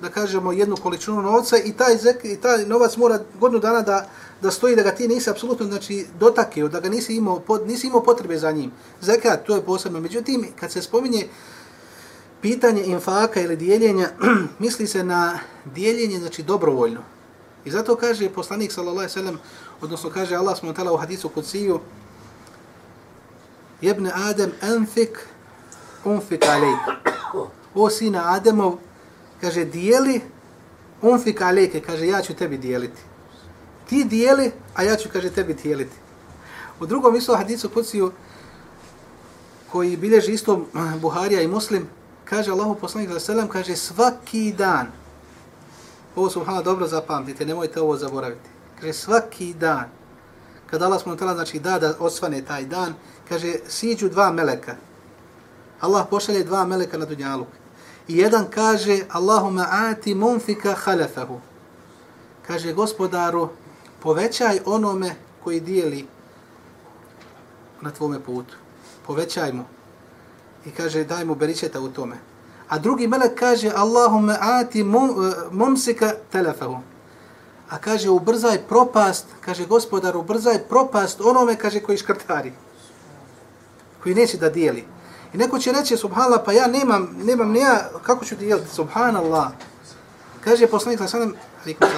da 0.00 0.08
kažemo, 0.08 0.52
jednu 0.52 0.76
količinu 0.76 1.22
novca 1.22 1.56
i 1.56 1.72
taj, 1.72 1.96
zek, 1.96 2.24
i 2.24 2.36
taj 2.36 2.66
novac 2.66 2.96
mora 2.96 3.18
godinu 3.40 3.60
dana 3.60 3.82
da, 3.82 4.06
da 4.42 4.50
stoji, 4.50 4.76
da 4.76 4.82
ga 4.82 4.90
ti 4.90 5.08
nisi 5.08 5.30
apsolutno 5.30 5.66
znači, 5.66 6.06
dotakio, 6.20 6.68
da 6.68 6.80
ga 6.80 6.88
nisi 6.88 7.16
imao, 7.16 7.40
pod, 7.40 7.66
nisi 7.66 7.86
imao 7.86 8.02
potrebe 8.02 8.38
za 8.38 8.52
njim. 8.52 8.72
Zekat, 9.00 9.46
to 9.46 9.56
je 9.56 9.62
posebno. 9.62 10.00
Međutim, 10.00 10.46
kad 10.60 10.72
se 10.72 10.82
spominje 10.82 11.28
pitanje 12.42 12.84
infaka 12.84 13.40
ili 13.40 13.56
dijeljenja, 13.56 14.10
misli 14.58 14.86
se 14.86 15.04
na 15.04 15.38
dijeljenje, 15.64 16.18
znači 16.18 16.42
dobrovoljno. 16.42 17.00
I 17.64 17.70
zato 17.70 17.96
kaže 17.96 18.30
poslanik 18.30 18.72
sallallahu 18.72 18.98
alejhi 18.98 19.14
ve 19.14 19.22
sellem, 19.22 19.38
odnosno 19.80 20.10
kaže 20.10 20.36
Allah 20.36 20.58
smo 20.58 20.72
tela 20.72 20.92
u 20.92 20.96
hadisu 20.96 21.28
kudsiju, 21.28 21.80
Jebne 23.80 24.10
Adem 24.14 24.52
enfik 24.62 25.28
unfik 26.04 26.44
alejk. 26.44 26.78
O 27.74 27.90
sina 27.90 28.34
Ademov, 28.34 28.78
kaže 29.40 29.64
dijeli 29.64 30.20
unfik 31.02 31.40
alejke, 31.40 31.80
kaže 31.80 32.06
ja 32.06 32.22
ću 32.22 32.34
tebi 32.34 32.58
dijeliti. 32.58 33.00
Ti 33.88 34.04
dijeli, 34.04 34.52
a 34.74 34.82
ja 34.82 34.96
ću, 34.96 35.08
kaže, 35.12 35.30
tebi 35.30 35.54
dijeliti. 35.54 35.96
U 36.80 36.86
drugom 36.86 37.16
isto 37.16 37.36
hadisu 37.36 37.68
kudsiju, 37.68 38.12
koji 39.72 39.96
bilježi 39.96 40.32
isto 40.32 40.66
Buharija 41.00 41.42
i 41.42 41.48
Muslim, 41.48 41.88
kaže 42.30 42.50
Allahu 42.50 42.74
poslanik 42.74 43.08
sallallahu 43.08 43.30
alejhi 43.32 43.32
ve 43.32 43.34
sellem, 43.34 43.48
kaže 43.48 43.76
svaki 43.76 44.52
dan 44.52 44.86
Ovo 46.18 46.30
subhana 46.30 46.62
dobro 46.62 46.86
zapamtite, 46.86 47.46
nemojte 47.46 47.80
ovo 47.80 47.96
zaboraviti. 47.96 48.48
Kaže 48.80 48.92
svaki 48.92 49.54
dan, 49.54 49.84
kada 50.66 50.86
Allah 50.86 51.02
smo 51.02 51.16
tela, 51.16 51.34
znači 51.34 51.58
da 51.58 51.78
da 51.78 51.94
osvane 51.98 52.44
taj 52.44 52.64
dan, 52.64 52.94
kaže 53.28 53.54
siđu 53.68 54.08
dva 54.08 54.32
meleka. 54.32 54.76
Allah 55.80 56.06
pošalje 56.10 56.44
dva 56.44 56.64
meleka 56.64 56.98
na 56.98 57.04
dunjaluk. 57.04 57.48
I 58.08 58.16
jedan 58.18 58.46
kaže 58.50 59.00
Allahumma 59.10 59.66
ati 59.70 60.14
munfika 60.14 60.74
khalafahu. 60.74 61.40
Kaže 62.46 62.72
gospodaru, 62.72 63.48
povećaj 64.02 64.60
onome 64.66 65.14
koji 65.44 65.60
dijeli 65.60 66.06
na 67.80 67.90
tvome 67.90 68.20
putu. 68.20 68.54
Povećaj 69.06 69.52
mu. 69.52 69.64
I 70.68 70.70
kaže 70.70 71.04
daj 71.04 71.24
mu 71.24 71.34
beričeta 71.34 71.80
u 71.80 71.88
tome. 71.88 72.16
A 72.68 72.78
drugi 72.78 73.08
melek 73.08 73.38
kaže 73.38 73.72
Allahumma 73.76 74.36
ati 74.40 74.80
e, 74.80 74.84
mumsika 75.50 76.12
telefahu. 76.32 76.76
A 77.68 77.78
kaže 77.78 78.10
ubrzaj 78.10 78.58
propast, 78.68 79.26
kaže 79.40 79.66
gospodar 79.66 80.16
ubrzaj 80.16 80.58
propast 80.68 81.20
onome 81.20 81.56
kaže 81.56 81.80
koji 81.80 81.98
škrtari. 81.98 82.52
Koji 84.02 84.14
neće 84.14 84.36
da 84.36 84.50
dijeli. 84.50 84.84
I 85.34 85.36
neko 85.36 85.58
će 85.58 85.72
reći 85.72 85.96
subhanallah 85.96 86.40
pa 86.44 86.52
ja 86.52 86.66
nemam, 86.66 87.16
nemam 87.24 87.50
ni 87.52 87.58
ja, 87.58 87.90
kako 88.02 88.24
ću 88.24 88.36
dijeliti 88.36 88.74
subhanallah. 88.74 89.48
Kaže 90.44 90.66
poslanik 90.66 91.00
sallam, 91.06 91.34
alaikum 91.62 91.88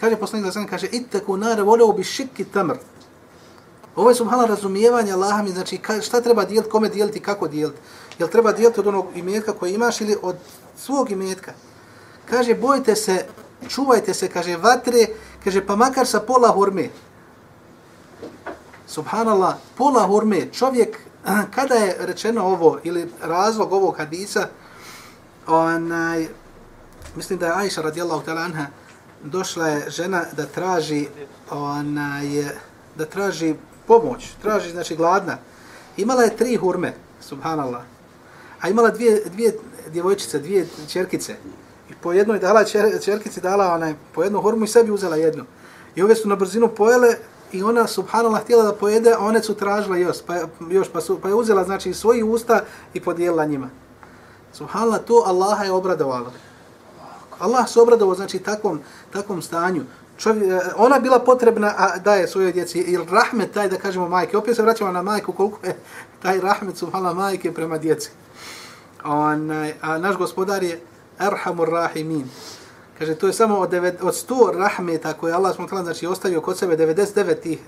kaže 0.00 0.16
poslanik 0.16 0.52
sallam, 0.52 0.68
kaže 0.68 0.86
ittaku 0.86 1.36
nar 1.36 1.58
walau 1.58 1.96
bi 1.96 2.04
shikki 2.04 2.44
tamr. 2.44 2.76
Ovo 3.96 4.08
je 4.08 4.14
subhanallah 4.14 4.50
razumijevanje 4.50 5.12
Allaha 5.12 5.42
mi, 5.42 5.50
znači 5.50 5.80
šta 6.02 6.20
treba 6.20 6.44
dijeliti, 6.44 6.70
kome 6.70 6.88
dijeliti, 6.88 7.20
kako 7.20 7.48
dijeliti. 7.48 7.78
Jel 8.18 8.28
treba 8.28 8.52
dijeliti 8.52 8.80
od 8.80 8.86
onog 8.86 9.06
imetka 9.14 9.52
koji 9.52 9.74
imaš 9.74 10.00
ili 10.00 10.16
od 10.22 10.36
svog 10.76 11.10
imetka? 11.10 11.52
Kaže, 12.30 12.54
bojte 12.54 12.96
se, 12.96 13.26
čuvajte 13.68 14.14
se, 14.14 14.28
kaže, 14.28 14.56
vatre, 14.56 15.06
kaže, 15.44 15.66
pa 15.66 15.76
makar 15.76 16.06
sa 16.06 16.20
pola 16.20 16.48
hurme. 16.48 16.88
Subhanallah, 18.86 19.56
pola 19.76 20.06
hurme, 20.06 20.52
čovjek, 20.52 20.98
kada 21.56 21.74
je 21.74 21.96
rečeno 22.00 22.44
ovo, 22.44 22.78
ili 22.82 23.10
razlog 23.22 23.72
ovog 23.72 23.96
hadisa, 23.98 24.48
onaj, 25.46 26.26
mislim 27.16 27.38
da 27.38 27.46
je 27.46 27.52
Aisha 27.52 27.82
radijallahu 27.82 28.24
ta'ala 28.26 28.44
anha, 28.44 28.66
došla 29.24 29.68
je 29.68 29.90
žena 29.90 30.24
da 30.36 30.46
traži, 30.46 31.08
onaj, 31.50 32.26
da 32.96 33.04
traži 33.04 33.54
pomoć, 33.86 34.32
traži, 34.42 34.70
znači, 34.70 34.96
gladna. 34.96 35.38
Imala 35.96 36.22
je 36.22 36.36
tri 36.36 36.56
hurme, 36.56 36.94
subhanallah 37.20 37.82
a 38.62 38.68
imala 38.68 38.90
dvije, 38.90 39.22
dvije 39.24 39.58
djevojčice, 39.92 40.38
dvije 40.38 40.68
čerkice. 40.88 41.36
I 41.90 41.94
po 42.02 42.12
jednoj 42.12 42.38
dala 42.38 42.64
čer, 42.64 43.02
čerkici 43.02 43.40
dala 43.40 43.74
onaj, 43.74 43.94
po 44.14 44.22
jednu 44.22 44.40
hurmu 44.40 44.64
i 44.64 44.68
sebi 44.68 44.90
uzela 44.90 45.16
jednu. 45.16 45.44
I 45.94 46.02
ove 46.02 46.14
su 46.14 46.28
na 46.28 46.36
brzinu 46.36 46.68
pojele 46.68 47.14
i 47.52 47.62
ona 47.62 47.86
subhanallah 47.86 48.42
htjela 48.42 48.62
da 48.62 48.72
pojede, 48.72 49.12
a 49.12 49.18
one 49.18 49.42
su 49.42 49.54
tražile 49.54 50.00
još, 50.00 50.16
pa, 50.26 50.34
još, 50.70 50.88
pa, 50.88 51.00
su, 51.00 51.18
pa 51.22 51.28
je 51.28 51.34
uzela 51.34 51.64
znači 51.64 51.94
svoji 51.94 52.22
usta 52.22 52.60
i 52.94 53.00
podijelila 53.00 53.44
njima. 53.44 53.70
Subhanallah, 54.52 55.00
to 55.04 55.22
Allaha 55.26 55.64
je 55.64 55.72
obradovalo. 55.72 56.32
Allah 57.38 57.68
se 57.68 57.80
obradovao 57.80 58.14
znači 58.14 58.38
takvom, 58.38 58.80
takvom 59.12 59.42
stanju. 59.42 59.82
Čovjek, 60.18 60.50
e, 60.50 60.60
ona 60.76 60.98
bila 60.98 61.18
potrebna 61.18 61.74
a 61.76 61.98
daje 61.98 62.28
svojoj 62.28 62.52
djeci 62.52 62.78
ili 62.78 63.06
rahmet 63.10 63.52
taj 63.52 63.68
da 63.68 63.76
kažemo 63.76 64.08
majke. 64.08 64.36
Opet 64.36 64.56
se 64.56 64.62
vraćamo 64.62 64.92
na 64.92 65.02
majku 65.02 65.32
koliko 65.32 65.66
je 65.66 65.76
taj 66.22 66.40
rahmet 66.40 66.76
subhanallah 66.76 67.16
majke 67.16 67.54
prema 67.54 67.78
djeci 67.78 68.10
onaj, 69.04 69.74
a 69.80 69.98
naš 69.98 70.16
gospodar 70.16 70.62
je 70.62 70.80
Erhamur 71.20 71.68
Rahimin. 71.68 72.28
Kaže, 72.98 73.14
to 73.14 73.26
je 73.26 73.32
samo 73.32 73.58
od, 73.58 73.70
devet, 73.70 74.02
od 74.02 74.14
sto 74.14 74.52
rahmeta 74.54 75.12
koje 75.12 75.34
Allah 75.34 75.54
smo 75.54 75.66
tala, 75.66 75.82
znači 75.82 76.06
ostavio 76.06 76.40
kod 76.40 76.58
sebe, 76.58 76.76
99 76.76 77.40
tih 77.40 77.58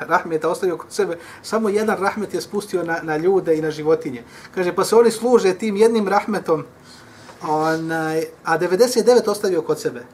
rahmeta 0.00 0.48
ostavio 0.48 0.76
kod 0.76 0.92
sebe, 0.92 1.18
samo 1.42 1.68
jedan 1.68 1.98
rahmet 1.98 2.34
je 2.34 2.40
spustio 2.40 2.82
na, 2.82 2.98
na 3.02 3.16
ljude 3.16 3.56
i 3.56 3.62
na 3.62 3.70
životinje. 3.70 4.22
Kaže, 4.54 4.74
pa 4.74 4.84
se 4.84 4.96
oni 4.96 5.10
služe 5.10 5.54
tim 5.54 5.76
jednim 5.76 6.08
rahmetom, 6.08 6.64
onaj, 7.42 8.24
a 8.44 8.58
99 8.58 9.30
ostavio 9.30 9.62
kod 9.62 9.80
sebe. 9.80 10.04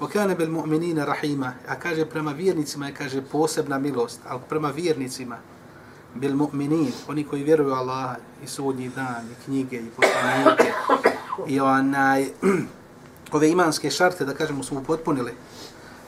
وكان 0.00 0.34
بالمؤمنين 0.34 1.04
رحيما 1.04 1.54
a 1.68 1.74
kaže 1.74 2.04
prema 2.04 2.32
vjernicima 2.32 2.86
je 2.86 2.94
kaže 2.94 3.22
posebna 3.22 3.78
milost, 3.78 4.20
ali 4.28 4.40
prema 4.48 4.70
vjernicima, 4.70 5.36
bil 6.14 6.34
mu'minin, 6.34 6.92
oni 7.08 7.24
koji 7.24 7.44
vjeruju 7.44 7.72
Allaha 7.72 8.16
i 8.44 8.46
sudnji 8.46 8.88
dan, 8.88 9.26
i 9.32 9.44
knjige, 9.44 9.76
i 9.76 9.90
poslanike, 9.96 10.72
i 11.46 11.60
onaj, 11.60 12.28
ove 13.32 13.50
imanske 13.50 13.90
šarte, 13.90 14.24
da 14.24 14.34
kažemo, 14.34 14.62
su 14.62 14.78
upotpunili. 14.78 15.32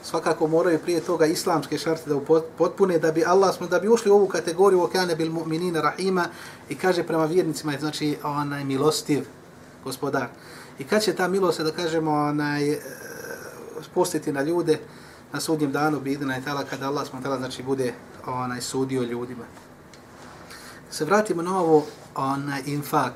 Svakako 0.03 0.47
moraju 0.47 0.79
prije 0.79 1.01
toga 1.01 1.25
islamske 1.25 1.77
šarte 1.77 2.09
da 2.09 2.15
upotpune, 2.15 2.99
da 2.99 3.11
bi 3.11 3.25
Allah 3.25 3.55
smo, 3.55 3.67
da 3.67 3.79
bi 3.79 3.87
ušli 3.87 4.11
u 4.11 4.15
ovu 4.15 4.27
kategoriju 4.27 4.83
okane 4.83 5.15
bil 5.15 5.31
mu'minina 5.31 5.81
rahima 5.81 6.25
i 6.69 6.75
kaže 6.75 7.03
prema 7.03 7.25
vjernicima, 7.25 7.73
znači 7.79 8.17
onaj 8.23 8.63
milostiv 8.63 9.25
gospodar. 9.83 10.27
I 10.79 10.83
kad 10.83 11.03
će 11.03 11.15
ta 11.15 11.27
milost, 11.27 11.61
da 11.61 11.71
kažemo, 11.71 12.11
onaj, 12.11 12.79
spustiti 13.83 14.31
na 14.31 14.41
ljude, 14.41 14.79
na 15.33 15.39
sudnjem 15.39 15.71
danu 15.71 15.99
bi 15.99 16.11
idena 16.11 16.37
i 16.37 16.43
tala 16.43 16.63
kada 16.63 16.87
Allah 16.87 17.07
smo 17.07 17.21
tala, 17.21 17.37
znači 17.37 17.63
bude 17.63 17.93
onaj 18.25 18.61
sudio 18.61 19.03
ljudima 19.03 19.45
se 20.91 21.05
vratimo 21.05 21.41
na 21.41 21.59
ovo 21.59 21.85
onaj 22.15 22.61
infak. 22.65 23.13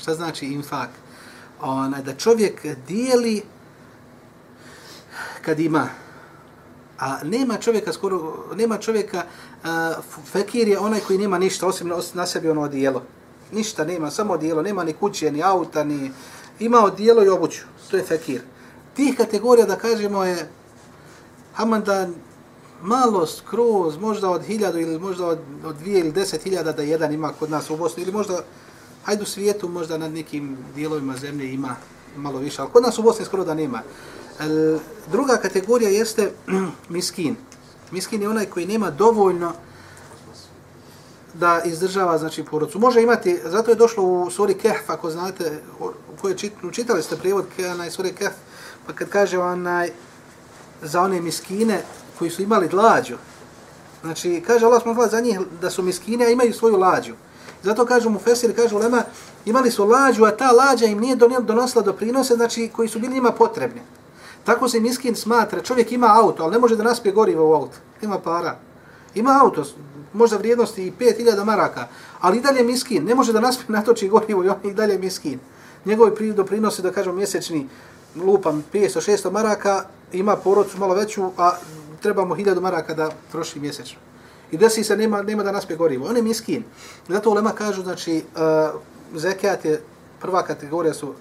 Šta 0.00 0.14
znači 0.14 0.46
infak? 0.46 0.88
Onaj, 1.60 2.02
da 2.02 2.14
čovjek 2.14 2.66
dijeli 2.86 3.42
kad 5.42 5.60
ima. 5.60 5.88
A 6.98 7.18
nema 7.24 7.56
čovjeka 7.56 7.92
skoro, 7.92 8.44
nema 8.54 8.78
čovjeka, 8.78 9.24
uh, 9.64 9.68
fekir 10.24 10.68
je 10.68 10.78
onaj 10.78 11.00
koji 11.00 11.18
nema 11.18 11.38
ništa, 11.38 11.66
osim 11.66 11.92
na 12.14 12.26
sebi 12.26 12.50
ono 12.50 12.62
odijelo. 12.62 13.02
Ništa 13.52 13.84
nema, 13.84 14.10
samo 14.10 14.32
odijelo, 14.32 14.62
nema 14.62 14.84
ni 14.84 14.92
kuće, 14.92 15.30
ni 15.30 15.42
auta, 15.42 15.84
ni... 15.84 16.12
Ima 16.58 16.84
odijelo 16.84 17.24
i 17.24 17.28
obuću, 17.28 17.62
to 17.90 17.96
je 17.96 18.02
fekir. 18.02 18.42
Tih 18.96 19.16
kategorija, 19.16 19.66
da 19.66 19.76
kažemo, 19.76 20.24
je 20.24 20.48
Hamandan 21.54 22.14
malo 22.82 23.26
skroz, 23.26 23.98
možda 23.98 24.30
od 24.30 24.42
hiljadu 24.42 24.78
ili 24.78 24.98
možda 24.98 25.26
od, 25.26 25.38
od 25.64 25.76
dvije 25.76 26.00
ili 26.00 26.12
deset 26.12 26.42
hiljada 26.42 26.72
da 26.72 26.82
jedan 26.82 27.12
ima 27.12 27.32
kod 27.38 27.50
nas 27.50 27.70
u 27.70 27.76
Bosni 27.76 28.02
ili 28.02 28.12
možda, 28.12 28.40
hajde 29.04 29.22
u 29.22 29.26
svijetu 29.26 29.68
možda 29.68 29.98
na 29.98 30.08
nekim 30.08 30.56
dijelovima 30.74 31.16
zemlje 31.16 31.52
ima 31.52 31.76
malo 32.16 32.38
više, 32.38 32.62
ali 32.62 32.70
kod 32.70 32.82
nas 32.82 32.98
u 32.98 33.02
Bosni 33.02 33.24
skoro 33.24 33.44
da 33.44 33.54
nema. 33.54 33.82
E, 34.40 34.78
druga 35.10 35.36
kategorija 35.36 35.90
jeste 35.90 36.32
miskin. 36.88 37.36
Miskin 37.90 38.22
je 38.22 38.28
onaj 38.28 38.46
koji 38.46 38.66
nema 38.66 38.90
dovoljno 38.90 39.52
da 41.34 41.60
izdržava 41.64 42.18
znači 42.18 42.44
porodcu. 42.44 42.78
Može 42.78 43.02
imati, 43.02 43.40
zato 43.44 43.70
je 43.70 43.74
došlo 43.74 44.04
u 44.04 44.30
suri 44.30 44.54
Kehf, 44.54 44.90
ako 44.90 45.10
znate, 45.10 45.60
u 46.22 46.34
čit, 46.34 46.52
čitali 46.72 47.02
ste 47.02 47.16
prijevod 47.16 47.44
na 47.76 47.90
suri 47.90 48.12
Kehf, 48.12 48.34
pa 48.86 48.92
kad 48.92 49.08
kaže 49.08 49.38
onaj, 49.38 49.90
za 50.82 51.02
one 51.02 51.20
miskine, 51.20 51.82
koji 52.18 52.30
su 52.30 52.42
imali 52.42 52.68
lađu. 52.68 53.16
Znači, 54.02 54.42
kaže 54.46 54.66
Allah 54.66 54.82
smo 54.82 55.06
za 55.10 55.20
njih 55.20 55.40
da 55.60 55.70
su 55.70 55.82
miskine, 55.82 56.26
a 56.26 56.28
imaju 56.28 56.52
svoju 56.52 56.76
lađu. 56.76 57.14
Zato 57.62 57.86
kažu 57.86 58.10
mu 58.10 58.18
Fesir, 58.18 58.56
kažu 58.56 58.78
Lema, 58.78 59.02
imali 59.44 59.70
su 59.70 59.84
lađu, 59.84 60.24
a 60.24 60.36
ta 60.36 60.52
lađa 60.52 60.86
im 60.86 61.00
nije 61.00 61.16
donosila 61.16 61.82
doprinose, 61.82 62.34
znači, 62.34 62.70
koji 62.76 62.88
su 62.88 62.98
bili 62.98 63.14
njima 63.14 63.32
potrebni. 63.32 63.80
Tako 64.44 64.68
se 64.68 64.80
miskin 64.80 65.14
smatra, 65.14 65.62
čovjek 65.62 65.92
ima 65.92 66.20
auto, 66.22 66.42
ali 66.42 66.52
ne 66.52 66.58
može 66.58 66.76
da 66.76 66.82
naspije 66.82 67.12
gorivo 67.12 67.50
u 67.50 67.54
auto. 67.54 67.76
Ima 68.02 68.18
para. 68.18 68.56
Ima 69.14 69.40
auto, 69.42 69.64
možda 70.12 70.36
vrijednosti 70.36 70.86
i 70.86 70.92
5000 71.00 71.44
maraka, 71.44 71.88
ali 72.20 72.38
i 72.38 72.40
dalje 72.40 72.62
miskin, 72.62 73.04
ne 73.04 73.14
može 73.14 73.32
da 73.32 73.40
naspije 73.40 73.66
natoči 73.78 74.08
gorivo 74.08 74.44
i 74.44 74.48
on 74.48 74.56
i 74.64 74.74
dalje 74.74 74.98
miskin. 74.98 75.38
Njegovi 75.84 76.32
doprinosi, 76.32 76.82
da 76.82 76.92
kažem, 76.92 77.16
mjesečni 77.16 77.68
lupam 78.16 78.64
500-600 78.72 79.30
maraka, 79.30 79.84
ima 80.12 80.36
porodcu 80.36 80.78
malo 80.78 80.94
veću, 80.94 81.30
a 81.38 81.52
trebamo 82.00 82.34
1000 82.34 82.60
maraka 82.60 82.94
da 82.94 83.10
troši 83.32 83.60
mjesečno. 83.60 83.98
I 84.50 84.56
desi 84.56 84.84
se, 84.84 84.96
nema, 84.96 85.22
nema 85.22 85.42
da 85.42 85.52
nas 85.52 85.66
gorivo. 85.78 86.06
On 86.08 86.16
je 86.16 86.22
miskin. 86.22 86.64
Zato 87.08 87.30
ulema 87.30 87.50
kažu, 87.50 87.82
znači, 87.82 88.22
uh, 88.34 88.80
zekijat 89.20 89.64
je, 89.64 89.82
prva 90.20 90.42
kategorija 90.42 90.94
su 90.94 91.14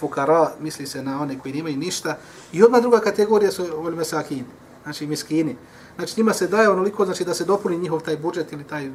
fukara, 0.00 0.50
misli 0.60 0.86
se 0.86 1.02
na 1.02 1.22
one 1.22 1.38
koji 1.38 1.54
nemaju 1.54 1.76
ništa, 1.76 2.16
i 2.52 2.62
odmah 2.62 2.80
druga 2.80 3.00
kategorija 3.00 3.52
su 3.52 3.66
uleme 3.78 4.04
sakin, 4.04 4.44
znači 4.84 5.06
miskini. 5.06 5.56
Znači 5.96 6.14
njima 6.16 6.32
se 6.32 6.48
daje 6.48 6.68
onoliko, 6.68 7.04
znači 7.04 7.24
da 7.24 7.34
se 7.34 7.44
dopuni 7.44 7.78
njihov 7.78 8.00
taj 8.00 8.16
budžet 8.16 8.52
ili 8.52 8.64
taj, 8.64 8.90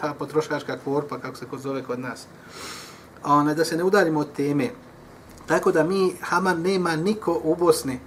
ta 0.00 0.14
potrošačka 0.14 0.78
korpa, 0.84 1.18
kako 1.18 1.36
se 1.36 1.46
kod 1.46 1.60
zove 1.60 1.82
kod 1.82 2.00
nas. 2.00 2.26
Ona, 3.24 3.54
da 3.54 3.64
se 3.64 3.76
ne 3.76 3.84
udarimo 3.84 4.20
od 4.20 4.32
teme. 4.36 4.70
Tako 5.46 5.72
da 5.72 5.84
mi, 5.84 6.16
Haman 6.20 6.62
nema 6.62 6.96
niko 6.96 7.40
u 7.44 7.56
Bosni, 7.56 8.00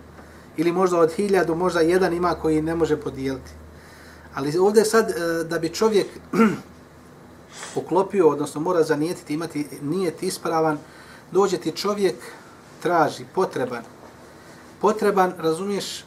ili 0.58 0.72
možda 0.72 1.00
od 1.00 1.12
hiljadu, 1.12 1.56
možda 1.56 1.80
jedan 1.80 2.14
ima 2.14 2.36
koji 2.36 2.62
ne 2.62 2.76
može 2.76 2.98
podijeliti. 2.98 3.52
Ali 4.36 4.58
ovdje 4.58 4.86
sad, 4.86 5.10
e, 5.10 5.44
da 5.44 5.60
bi 5.60 5.70
čovjek 5.70 6.08
uklopio, 7.76 8.30
odnosno 8.30 8.62
mora 8.62 8.84
zanijetiti, 8.84 9.34
imati 9.34 9.68
nijet 9.82 10.24
ispravan, 10.24 10.78
dođe 11.32 11.58
ti 11.58 11.72
čovjek, 11.72 12.16
traži, 12.82 13.26
potreban, 13.36 13.84
potreban, 14.82 15.34
razumiješ, 15.38 16.05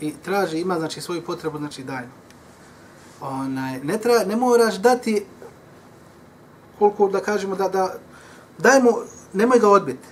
i 0.00 0.14
traži, 0.24 0.60
ima 0.60 0.78
znači 0.78 1.00
svoju 1.00 1.24
potrebu, 1.24 1.58
znači 1.58 1.84
daj. 1.84 2.04
Onaj, 3.20 3.80
ne, 3.80 3.98
tra, 3.98 4.24
ne 4.26 4.36
moraš 4.36 4.74
dati 4.74 5.24
koliko 6.78 7.08
da 7.08 7.20
kažemo 7.20 7.56
da, 7.56 7.68
da 7.68 7.94
daj 8.58 8.80
mu, 8.80 8.90
nemoj 9.32 9.58
ga 9.58 9.68
odbiti. 9.68 10.08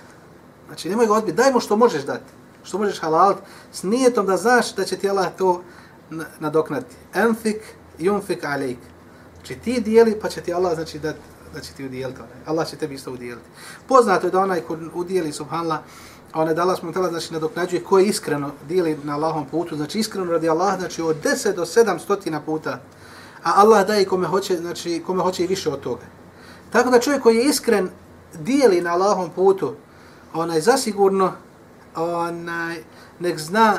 Znači, 0.67 0.89
nemoj 0.89 1.07
ga 1.07 1.13
odbiti, 1.13 1.37
daj 1.37 1.51
mu 1.51 1.59
što 1.59 1.75
možeš 1.75 2.03
dati. 2.03 2.31
Što 2.63 2.77
možeš 2.77 2.99
halal, 2.99 3.35
s 3.71 3.83
nijetom 3.83 4.25
da 4.25 4.37
znaš 4.37 4.75
da 4.75 4.85
će 4.85 4.97
ti 4.97 5.09
Allah 5.09 5.27
to 5.37 5.61
nadoknati. 6.39 6.95
Enfik, 7.13 7.61
yunfik 7.99 8.45
alejk. 8.53 8.79
Znači, 9.35 9.55
ti 9.55 9.81
dijeli, 9.81 10.19
pa 10.21 10.29
će 10.29 10.41
ti 10.41 10.53
Allah, 10.53 10.75
znači, 10.75 10.99
dati 10.99 11.19
da 11.53 11.59
će 11.59 11.73
ti 11.73 11.85
udjeliti. 11.85 12.21
Allah 12.45 12.67
će 12.67 12.75
tebi 12.75 12.95
isto 12.95 13.11
udijeliti. 13.11 13.47
Poznato 13.87 14.27
je 14.27 14.31
da 14.31 14.39
onaj 14.39 14.61
ko 14.61 14.77
udijeli 14.93 15.31
subhanallah, 15.31 15.79
a 16.31 16.41
onaj 16.41 16.53
da 16.53 16.61
Allah 16.61 16.79
smo 16.79 16.91
tela, 16.91 17.09
znači, 17.09 17.33
nadoknađuje 17.33 17.83
ko 17.83 17.99
je 17.99 18.05
iskreno 18.05 18.51
dijeli 18.67 18.99
na 19.03 19.15
Allahom 19.15 19.45
putu, 19.45 19.75
znači 19.75 19.99
iskreno 19.99 20.31
radi 20.31 20.49
Allah, 20.49 20.79
znači 20.79 21.01
od 21.01 21.15
10 21.23 21.55
do 21.55 21.65
700 21.65 22.39
puta, 22.45 22.79
a 23.43 23.53
Allah 23.55 23.87
daje 23.87 24.05
kome 24.05 24.27
hoće, 24.27 24.57
znači 24.57 25.03
kome 25.05 25.23
hoće 25.23 25.43
i 25.43 25.47
više 25.47 25.69
od 25.69 25.79
toga. 25.79 26.05
Tako 26.71 26.89
da 26.89 26.99
čovjek 26.99 27.23
koji 27.23 27.35
je 27.35 27.45
iskren 27.45 27.89
dijeli 28.39 28.81
na 28.81 28.93
Allahom 28.93 29.29
putu, 29.35 29.73
onaj 30.33 30.61
zasigurno, 30.61 31.31
onaj, 31.95 32.83
nek 33.19 33.39
zna 33.39 33.77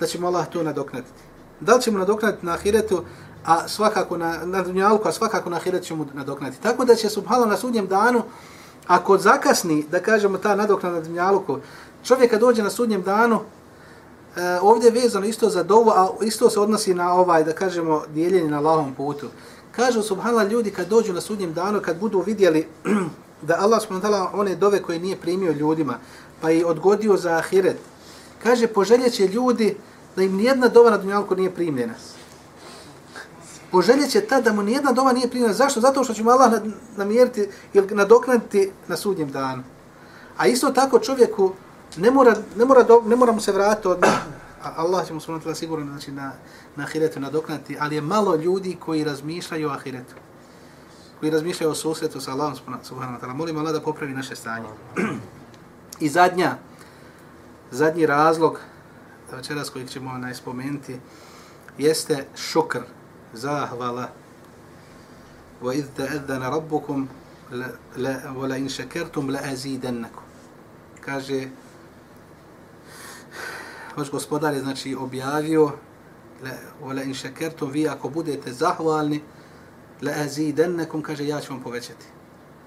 da 0.00 0.06
će 0.06 0.20
mu 0.20 0.26
Allah 0.26 0.48
to 0.48 0.62
nadoknaditi. 0.62 1.22
Da 1.60 1.74
li 1.74 1.82
će 1.82 1.90
mu 1.90 1.98
nadoknaditi 1.98 2.46
na 2.46 2.52
ahiretu, 2.52 3.04
a 3.44 3.68
svakako 3.68 4.16
na, 4.16 4.38
na 4.44 4.62
dunjalku, 4.62 5.08
a 5.08 5.12
svakako 5.12 5.50
na 5.50 5.56
ahiretu 5.56 5.86
će 5.86 5.94
mu 5.94 6.06
nadoknaditi. 6.14 6.62
Tako 6.62 6.84
da 6.84 6.94
će 6.94 7.08
subhano 7.08 7.46
na 7.46 7.56
sudnjem 7.56 7.86
danu, 7.86 8.22
ako 8.88 9.18
zakasni, 9.18 9.84
da 9.90 10.00
kažemo 10.00 10.38
ta 10.38 10.54
nadoknada 10.54 10.96
na 10.96 11.02
dunjalku, 11.02 11.58
čovjek 12.04 12.30
kad 12.30 12.40
dođe 12.40 12.62
na 12.62 12.70
sudnjem 12.70 13.02
danu, 13.02 13.40
e, 14.36 14.58
ovdje 14.62 14.86
je 14.88 15.02
vezano 15.02 15.26
isto 15.26 15.48
za 15.48 15.62
dovu, 15.62 15.90
a 15.90 16.08
isto 16.22 16.50
se 16.50 16.60
odnosi 16.60 16.94
na 16.94 17.14
ovaj, 17.14 17.44
da 17.44 17.52
kažemo, 17.52 18.02
dijeljenje 18.14 18.50
na 18.50 18.60
lahom 18.60 18.94
putu. 18.94 19.26
Kažu 19.72 20.02
subhanallah 20.02 20.50
ljudi 20.50 20.70
kad 20.70 20.88
dođu 20.88 21.12
na 21.12 21.20
sudnjem 21.20 21.52
danu, 21.52 21.80
kad 21.80 21.98
budu 22.00 22.20
vidjeli 22.20 22.66
da 23.48 23.56
Allah 23.60 23.82
subhanallah 23.82 24.34
one 24.34 24.54
dove 24.54 24.82
koje 24.82 24.98
nije 24.98 25.16
primio 25.16 25.52
ljudima, 25.52 25.98
pa 26.40 26.50
i 26.50 26.64
odgodio 26.64 27.16
za 27.16 27.36
ahiret, 27.36 27.76
kaže 28.42 28.66
poželjeće 28.66 29.26
ljudi 29.26 29.76
da 30.16 30.22
im 30.22 30.36
nijedna 30.36 30.68
dova 30.68 30.90
na 30.90 30.98
dunjalku 30.98 31.36
nije 31.36 31.54
primljena 31.54 31.94
poželjet 33.70 34.10
će 34.10 34.20
tad 34.20 34.44
da 34.44 34.52
mu 34.52 34.62
nijedna 34.62 34.92
dova 34.92 35.12
nije 35.12 35.30
primljena. 35.30 35.54
Zašto? 35.54 35.80
Zato 35.80 36.04
što 36.04 36.14
će 36.14 36.22
mu 36.22 36.30
Allah 36.30 36.62
namjeriti 36.96 37.48
ili 37.72 37.94
nadoknaditi 37.94 38.70
na 38.88 38.96
sudnjem 38.96 39.30
danu. 39.30 39.62
A 40.36 40.46
isto 40.46 40.70
tako 40.70 40.98
čovjeku 40.98 41.52
ne 41.96 42.10
mora, 42.10 42.36
ne 42.56 42.64
mora, 42.64 42.82
do, 42.82 43.02
ne 43.06 43.16
mora 43.16 43.32
mu 43.32 43.40
se 43.40 43.52
vratiti 43.52 43.88
od 43.88 43.98
a 44.64 44.72
Allah 44.76 45.06
će 45.06 45.14
mu 45.14 45.20
svojno 45.20 45.54
sigurno 45.54 45.86
znači, 45.86 46.12
na, 46.12 46.32
na 46.76 46.84
ahiretu 46.84 47.20
nadoknati, 47.20 47.76
ali 47.80 47.94
je 47.94 48.00
malo 48.00 48.36
ljudi 48.36 48.76
koji 48.80 49.04
razmišljaju 49.04 49.68
o 49.68 49.72
ahiretu. 49.72 50.14
Koji 51.20 51.32
razmišljaju 51.32 51.70
o 51.70 51.74
susretu 51.74 52.20
sa 52.20 52.32
Allahom 52.32 52.56
subhanahu 52.82 53.18
wa 53.18 53.20
ta'ala. 53.20 53.34
Molim 53.34 53.58
Allah 53.58 53.72
da 53.72 53.80
popravi 53.80 54.12
naše 54.12 54.36
stanje. 54.36 54.68
I 56.00 56.08
zadnja, 56.08 56.56
zadnji 57.70 58.06
razlog 58.06 58.60
večeras 59.36 59.70
kojeg 59.70 59.88
ćemo 59.88 60.18
najspomenuti 60.18 61.00
jeste 61.78 62.26
šukr, 62.36 62.80
zahvala. 63.34 64.08
Wa 65.62 65.74
idh 65.74 65.86
ta'adhana 65.96 66.50
rabbukum 66.50 67.08
la 67.50 68.12
wa 68.34 68.48
la 68.48 68.56
in 68.56 68.68
shakartum 68.68 69.30
la 69.30 69.40
azidannakum. 69.52 70.22
Kaže 71.00 71.48
Vaš 73.96 74.10
gospodar 74.10 74.54
je 74.54 74.60
znači 74.60 74.94
objavio 74.94 75.72
la 76.42 76.50
wa 76.82 76.94
la 76.94 77.02
in 77.02 77.14
shakartum 77.14 77.70
vi 77.70 77.88
ako 77.88 78.08
budete 78.08 78.52
zahvalni 78.52 79.22
la 80.02 80.12
azidannakum 80.12 81.02
kaže 81.02 81.26
ja 81.26 81.40
ću 81.40 81.52
vam 81.52 81.62
povećati. 81.62 82.06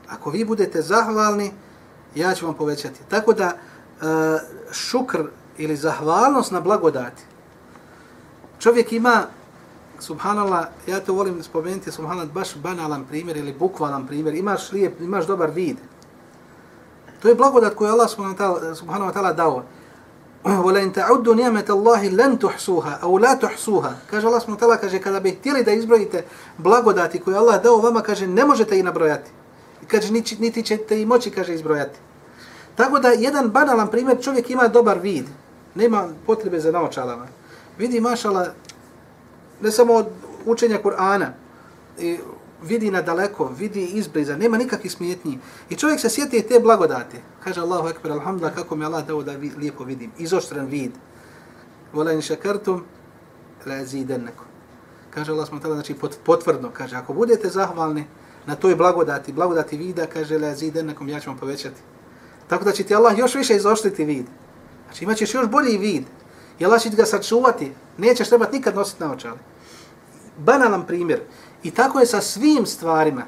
Ako 0.10 0.30
vi 0.30 0.46
budete 0.46 0.82
zahvalni 0.82 1.52
ja 2.16 2.36
ću 2.36 2.46
vam 2.46 2.56
povećati. 2.56 3.00
Tako 3.10 3.34
da 3.34 3.46
e, 3.46 3.56
šukr 4.72 5.24
ili 5.58 5.76
zahvalnost 5.76 6.52
na 6.52 6.62
blagodati 6.62 7.24
čovjek 8.60 8.92
ima 8.92 9.26
subhanallah, 10.02 10.66
ja 10.88 11.00
to 11.00 11.14
volim 11.14 11.44
spomenuti, 11.44 11.92
subhanallah, 11.92 12.34
baš 12.34 12.56
banalan 12.56 13.06
primjer 13.06 13.38
ili 13.38 13.54
bukvalan 13.54 14.08
primjer, 14.08 14.36
imaš 14.36 14.72
lijep, 14.72 15.02
imaš 15.02 15.28
dobar 15.28 15.50
vid. 15.50 15.78
To 17.22 17.30
je 17.30 17.36
blagodat 17.36 17.76
koju 17.76 17.92
Allah 17.92 18.10
subhanahu 18.10 19.12
wa 19.12 19.14
ta'ala 19.14 19.34
dao. 19.34 19.64
Wala 20.66 20.82
in 20.82 20.92
ta'uddu 20.92 21.36
ni'mat 21.36 21.70
Allahi 21.70 22.10
lan 22.10 22.38
tuhsuha 22.38 22.98
aw 23.02 23.18
la 23.22 23.36
tuhsuha. 23.36 23.94
Kaže 24.10 24.28
Allah 24.28 24.42
subhanahu 24.42 24.58
wa 24.58 24.66
ta'ala 24.66 24.82
kaže 24.82 25.00
kada 25.00 25.20
bi 25.20 25.32
htjeli 25.32 25.64
da 25.64 25.72
izbrojite 25.72 26.26
blagodati 26.58 27.20
koje 27.20 27.38
Allah 27.38 27.64
dao 27.64 27.78
vama 27.78 28.02
kaže 28.02 28.28
ne 28.28 28.46
možete 28.46 28.78
ih 28.78 28.84
nabrojati. 28.84 29.32
I 29.84 29.86
Kaže 29.86 30.12
niti, 30.14 30.38
niti 30.40 30.64
ćete 30.64 31.02
i 31.02 31.06
moći 31.06 31.32
kaže 31.32 31.54
izbrojati. 31.54 32.00
Tako 32.76 33.00
da 33.00 33.10
jedan 33.10 33.50
banalan 33.50 33.88
primjer 33.88 34.22
čovjek 34.22 34.50
ima 34.50 34.68
dobar 34.68 35.00
vid. 35.00 35.26
Nema 35.76 36.08
potrebe 36.26 36.60
za 36.60 36.72
naočalama. 36.72 37.28
Vidi 37.78 38.00
mašala 38.00 38.54
ne 39.62 39.72
samo 39.72 39.94
od 39.94 40.08
učenja 40.46 40.80
Kur'ana, 40.84 41.28
i 42.00 42.18
vidi 42.64 42.92
na 42.92 43.02
daleko, 43.02 43.52
vidi 43.58 43.86
izbliza, 43.86 44.38
nema 44.38 44.58
nikakvih 44.58 44.92
smjetnji. 44.92 45.40
I 45.70 45.76
čovjek 45.76 46.00
se 46.00 46.10
sjeti 46.10 46.42
te 46.42 46.60
blagodate. 46.60 47.22
Kaže 47.44 47.62
Allahu 47.62 47.88
ekber, 47.88 48.12
alhamdulillah, 48.12 48.56
kako 48.56 48.76
mi 48.76 48.86
Allah 48.86 49.08
dao 49.08 49.24
da 49.24 49.32
vi, 49.32 49.52
lijepo 49.58 49.84
vidim. 49.84 50.12
Izoštren 50.18 50.66
vid. 50.66 50.92
Vola 51.94 52.12
in 52.12 52.22
šakartum, 52.22 52.84
la 53.66 53.86
zidennekom. 53.86 54.46
Kaže 55.10 55.32
Allah 55.32 55.48
smutala, 55.48 55.76
znači 55.76 55.96
potvrdno, 56.26 56.72
kaže, 56.74 56.96
ako 56.96 57.14
budete 57.14 57.50
zahvalni 57.50 58.06
na 58.46 58.56
toj 58.56 58.76
blagodati, 58.76 59.34
blagodati 59.34 59.78
vida, 59.78 60.06
kaže, 60.06 60.38
la 60.38 60.56
zidennekom, 60.56 61.10
ja 61.10 61.20
ću 61.20 61.30
vam 61.30 61.40
povećati. 61.40 61.82
Tako 62.48 62.64
da 62.66 62.72
će 62.72 62.84
ti 62.84 62.96
Allah 62.96 63.18
još 63.18 63.36
više 63.36 63.56
izoštriti 63.56 64.06
vid. 64.06 64.26
Znači 64.86 65.04
imat 65.04 65.18
ćeš 65.18 65.34
još 65.34 65.48
bolji 65.48 65.78
vid. 65.78 66.04
I 66.62 66.66
Allah 66.66 66.82
će 66.82 66.90
ga 66.90 67.06
sačuvati. 67.06 67.72
Nećeš 67.98 68.30
trebati 68.30 68.56
nikad 68.56 68.76
nositi 68.76 69.04
na 69.04 69.12
očali 69.12 69.40
banalan 70.46 70.86
primjer. 70.88 71.20
I 71.64 71.72
tako 71.72 72.00
je 72.00 72.06
sa 72.06 72.22
svim 72.22 72.66
stvarima. 72.66 73.24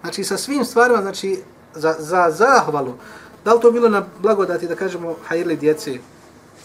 Znači, 0.00 0.24
sa 0.24 0.36
svim 0.36 0.64
stvarima, 0.64 1.02
znači, 1.02 1.42
za, 1.74 1.94
za 1.98 2.30
zahvalu, 2.30 2.94
da 3.44 3.54
li 3.54 3.60
to 3.60 3.70
bilo 3.70 3.88
na 3.88 4.04
blagodati, 4.22 4.68
da 4.68 4.74
kažemo, 4.74 5.14
hajirli 5.26 5.56
djece, 5.56 5.98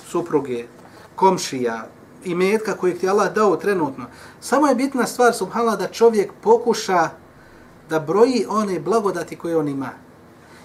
supruge, 0.08 0.66
komšija, 1.16 1.88
i 2.24 2.36
metka 2.36 2.78
kojeg 2.78 3.00
ti 3.00 3.10
Allah 3.10 3.34
dao 3.34 3.56
trenutno. 3.56 4.06
Samo 4.40 4.68
je 4.68 4.76
bitna 4.76 5.06
stvar, 5.08 5.34
subhanallah, 5.34 5.80
da 5.80 5.88
čovjek 5.88 6.32
pokuša 6.44 7.10
da 7.90 8.00
broji 8.00 8.46
one 8.50 8.80
blagodati 8.80 9.36
koje 9.36 9.58
on 9.58 9.68
ima. 9.68 9.90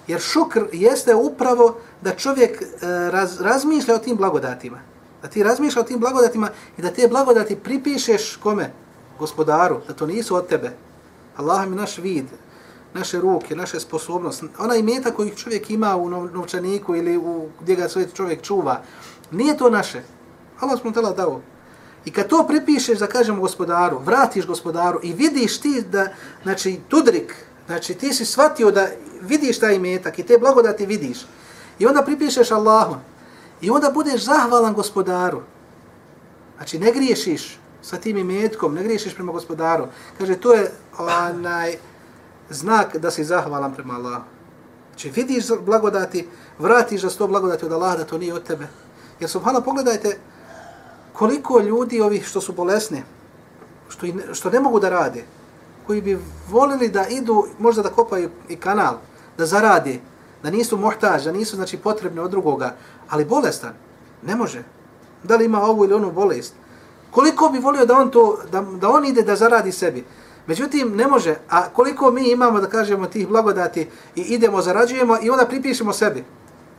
Jer 0.07 0.21
šukr 0.21 0.65
jeste 0.73 1.15
upravo 1.15 1.77
da 2.03 2.15
čovjek 2.15 2.63
e, 2.63 2.67
raz, 3.11 3.41
razmišlja 3.41 3.95
o 3.95 3.99
tim 3.99 4.17
blagodatima 4.17 4.79
da 5.27 5.29
ti 5.29 5.43
razmišlja 5.43 5.83
o 5.83 5.85
tim 5.85 6.01
blagodatima 6.01 6.49
i 6.79 6.83
da 6.83 6.91
te 6.91 7.09
blagodati 7.09 7.57
pripišeš 7.57 8.37
kome? 8.37 8.71
Gospodaru, 9.19 9.81
da 9.89 9.95
to 9.95 10.07
nisu 10.07 10.37
od 10.37 10.47
tebe. 10.47 10.71
Allah 11.37 11.69
mi 11.69 11.77
naš 11.77 11.99
vid, 11.99 12.27
naše 12.95 13.21
ruke, 13.21 13.57
naše 13.57 13.81
sposobnost, 13.81 14.45
ona 14.59 14.77
imeta 14.77 15.11
koji 15.11 15.31
čovjek 15.37 15.71
ima 15.71 15.97
u 15.97 16.11
novčaniku 16.11 16.97
ili 16.97 17.17
u 17.17 17.49
gdje 17.61 17.77
ga 17.77 17.89
sve 17.89 18.07
čovjek 18.15 18.43
čuva, 18.43 18.83
nije 19.31 19.57
to 19.57 19.71
naše. 19.71 20.03
Allah 20.61 20.81
smo 20.81 20.91
tela 20.91 21.13
dao. 21.13 21.41
I 22.05 22.11
kad 22.11 22.29
to 22.29 22.45
pripišeš, 22.49 22.99
da 22.99 23.07
kažem 23.07 23.41
gospodaru, 23.41 23.99
vratiš 23.99 24.47
gospodaru 24.47 25.01
i 25.03 25.13
vidiš 25.13 25.61
ti 25.61 25.83
da, 25.83 26.09
znači, 26.43 26.81
tudrik, 26.89 27.35
znači 27.67 27.95
ti 27.95 28.13
si 28.13 28.25
shvatio 28.25 28.71
da 28.71 28.89
vidiš 29.21 29.61
taj 29.61 29.79
metak 29.79 30.19
i 30.19 30.23
te 30.23 30.39
blagodati 30.39 30.87
vidiš. 30.87 31.27
I 31.79 31.87
onda 31.87 32.03
pripišeš 32.03 32.51
Allahu. 32.51 32.97
I 33.61 33.71
onda 33.71 33.91
budeš 33.95 34.25
zahvalan 34.25 34.75
gospodaru. 34.75 35.43
Znači, 36.57 36.79
ne 36.79 36.93
griješiš 36.93 37.59
sa 37.83 37.97
tim 37.97 38.17
imetkom, 38.17 38.75
ne 38.75 38.83
griješiš 38.83 39.15
prema 39.15 39.33
gospodaru. 39.33 39.87
Kaže, 40.19 40.37
to 40.37 40.55
je 40.55 40.73
onaj 40.99 41.77
znak 42.51 42.97
da 42.97 43.11
si 43.11 43.25
zahvalan 43.25 43.75
prema 43.75 43.95
Allahu. 43.95 44.25
Znači, 44.91 45.11
vidiš 45.11 45.45
blagodati, 45.61 46.29
vratiš 46.59 47.01
za 47.01 47.11
sto 47.11 47.27
blagodati 47.27 47.65
od 47.65 47.73
Allaha, 47.73 47.97
da 47.97 48.05
to 48.05 48.19
nije 48.19 48.35
od 48.35 48.43
tebe. 48.43 48.67
Jer 49.21 49.31
subhano, 49.31 49.61
pogledajte 49.61 50.19
koliko 51.13 51.61
ljudi 51.61 52.01
ovih 52.01 52.27
što 52.27 52.41
su 52.41 52.53
bolesni, 52.53 53.03
što, 53.89 54.07
i, 54.07 54.15
što 54.33 54.51
ne 54.51 54.61
mogu 54.61 54.81
da 54.81 54.89
rade, 54.89 55.25
koji 55.87 56.01
bi 56.01 56.19
volili 56.49 56.89
da 56.89 57.07
idu, 57.07 57.47
možda 57.59 57.83
da 57.83 57.91
kopaju 57.91 58.31
i 58.49 58.57
kanal, 58.57 58.99
da 59.39 59.47
zarade, 59.47 59.99
da 60.43 60.51
nisu 60.51 60.77
mohtaž, 60.77 61.25
da 61.25 61.33
nisu 61.33 61.57
znači, 61.57 61.77
potrebne 61.77 62.23
od 62.23 62.31
drugoga, 62.31 62.75
ali 63.09 63.25
bolestan, 63.25 63.75
ne 64.23 64.37
može. 64.37 64.63
Da 65.23 65.37
li 65.37 65.45
ima 65.45 65.63
ovu 65.63 65.85
ili 65.85 65.95
onu 65.95 66.13
bolest? 66.13 66.55
Koliko 67.11 67.49
bi 67.49 67.59
volio 67.59 67.87
da 67.87 67.97
on 67.97 68.11
to, 68.11 68.39
da, 68.53 68.61
da 68.61 68.91
on 68.91 69.05
ide 69.07 69.23
da 69.23 69.37
zaradi 69.37 69.73
sebi? 69.73 70.05
Međutim, 70.47 70.97
ne 70.97 71.07
može. 71.07 71.37
A 71.51 71.69
koliko 71.69 72.11
mi 72.11 72.31
imamo, 72.31 72.61
da 72.61 72.67
kažemo, 72.67 73.07
tih 73.07 73.29
blagodati 73.29 73.89
i 74.15 74.21
idemo, 74.21 74.63
zarađujemo 74.63 75.19
i 75.23 75.31
onda 75.31 75.47
pripišemo 75.47 75.93
sebi. 75.93 76.25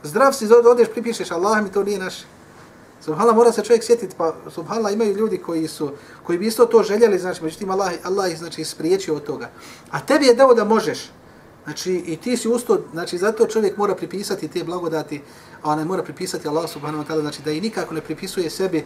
Zdrav 0.02 0.32
si, 0.32 0.48
odeš, 0.52 0.88
pripišeš 0.88 1.30
Allah 1.30 1.62
mi 1.62 1.72
to 1.72 1.84
nije 1.84 1.98
naše. 1.98 2.24
Subhanallah, 3.00 3.36
mora 3.36 3.52
se 3.52 3.64
čovjek 3.64 3.84
sjetiti, 3.84 4.14
pa 4.18 4.34
subhanallah, 4.50 4.92
imaju 4.92 5.16
ljudi 5.16 5.38
koji 5.38 5.68
su, 5.68 5.90
koji 6.22 6.38
bi 6.38 6.46
isto 6.46 6.66
to 6.66 6.82
željeli, 6.82 7.18
znači, 7.18 7.44
međutim, 7.44 7.70
Allah, 7.70 7.92
Allah 8.04 8.30
ih, 8.30 8.38
znači, 8.38 8.64
spriječio 8.64 9.14
od 9.14 9.24
toga. 9.24 9.50
A 9.90 10.00
tebi 10.00 10.26
je 10.26 10.34
dao 10.34 10.54
da 10.54 10.64
možeš. 10.64 11.10
Znači, 11.64 11.92
i 11.92 12.16
ti 12.16 12.36
si 12.36 12.48
usto, 12.48 12.80
znači, 12.92 13.18
zato 13.18 13.46
čovjek 13.46 13.76
mora 13.76 13.94
pripisati 13.94 14.48
te 14.48 14.64
blagodati, 14.64 15.22
a 15.62 15.70
onaj 15.70 15.84
mora 15.84 16.02
pripisati 16.02 16.48
Allah 16.48 16.70
subhanahu 16.70 17.04
wa 17.04 17.08
ta'ala, 17.08 17.20
znači, 17.20 17.42
da 17.42 17.50
i 17.50 17.60
nikako 17.60 17.94
ne 17.94 18.00
pripisuje 18.00 18.50
sebi, 18.50 18.84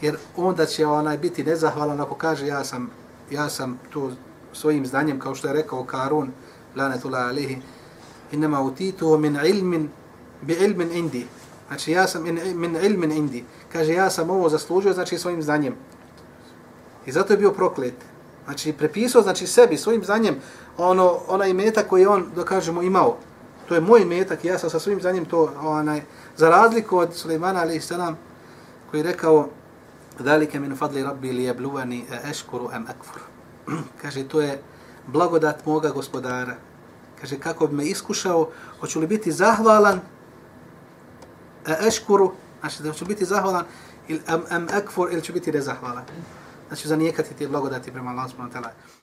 jer 0.00 0.16
onda 0.36 0.66
će 0.66 0.86
onaj 0.86 1.18
biti 1.18 1.44
nezahvalan 1.44 2.00
ako 2.00 2.14
kaže 2.14 2.46
ja 2.46 2.64
sam, 2.64 2.90
ja 3.30 3.48
sam 3.48 3.80
tu 3.90 4.10
svojim 4.52 4.86
znanjem, 4.86 5.20
kao 5.20 5.34
što 5.34 5.48
je 5.48 5.54
rekao 5.54 5.84
Karun, 5.84 6.32
lanetullah 6.76 7.28
alihi, 7.28 7.58
inma 8.32 8.60
utitu 8.60 9.18
min 9.18 9.38
ilmin, 9.46 9.88
bi 10.42 10.52
ilmin 10.52 10.92
indi. 10.92 11.26
Znači, 11.70 11.92
ja 11.92 12.06
sam 12.06 12.26
in, 12.26 12.40
min 12.54 12.76
ilmin 12.76 13.12
indi. 13.12 13.44
Kaže, 13.72 13.92
ja 13.92 14.10
sam 14.10 14.30
ovo 14.30 14.48
zaslužio, 14.48 14.92
znači, 14.92 15.18
svojim 15.18 15.42
znanjem. 15.42 15.74
I 17.06 17.12
zato 17.12 17.32
je 17.32 17.36
bio 17.36 17.52
proklet. 17.52 17.94
Znači, 18.44 18.72
prepisao, 18.72 19.22
znači, 19.22 19.46
sebi, 19.46 19.76
svojim 19.76 20.04
znanjem, 20.04 20.36
ono, 20.76 21.18
onaj 21.28 21.54
metak 21.54 21.86
koji 21.86 22.06
on, 22.06 22.26
da 22.36 22.44
kažemo, 22.44 22.82
imao. 22.82 23.16
To 23.68 23.74
je 23.74 23.80
moj 23.80 24.04
metak, 24.04 24.44
ja 24.44 24.58
sam 24.58 24.70
sa 24.70 24.80
svojim 24.80 25.00
znanjem 25.00 25.24
to, 25.24 25.52
onaj, 25.62 26.02
za 26.36 26.48
razliku 26.50 26.98
od 26.98 27.14
Sulejmana, 27.14 27.60
alejhi 27.60 27.80
selam 27.80 28.18
koji 28.90 29.00
je 29.00 29.04
rekao, 29.04 29.48
Dalike 30.18 30.60
min 30.60 30.76
fadli 30.76 31.02
rabbi 31.02 31.32
li 31.32 31.44
jebluvani 31.44 32.02
ashkuru 32.02 32.26
e 32.26 32.30
eškuru 32.30 32.70
em 32.74 32.86
ekfur. 32.90 33.20
Kaže, 34.02 34.28
to 34.28 34.40
je 34.40 34.60
blagodat 35.06 35.66
moga 35.66 35.90
gospodara. 35.90 36.56
Kaže, 37.20 37.38
kako 37.38 37.66
bi 37.66 37.76
me 37.76 37.84
iskušao, 37.84 38.48
hoću 38.80 39.00
li 39.00 39.06
biti 39.06 39.32
zahvalan 39.32 40.00
e 41.66 41.86
eškuru, 41.88 42.32
znači 42.60 42.82
da 42.82 42.92
ću 42.92 43.04
biti 43.04 43.24
zahvalan, 43.24 43.64
ili 44.08 44.20
am, 44.26 44.42
am 44.50 44.66
ekfur, 44.74 45.12
ili 45.12 45.22
ću 45.22 45.32
biti 45.32 45.52
nezahvalan. 45.52 46.04
Znači, 46.68 46.88
zanijekati 46.88 47.34
ti 47.34 47.46
blagodati 47.46 47.92
prema 47.92 48.10
Allah 48.10 48.30
subhanahu 48.30 48.54
wa 48.54 48.62
ta'ala. 48.62 48.99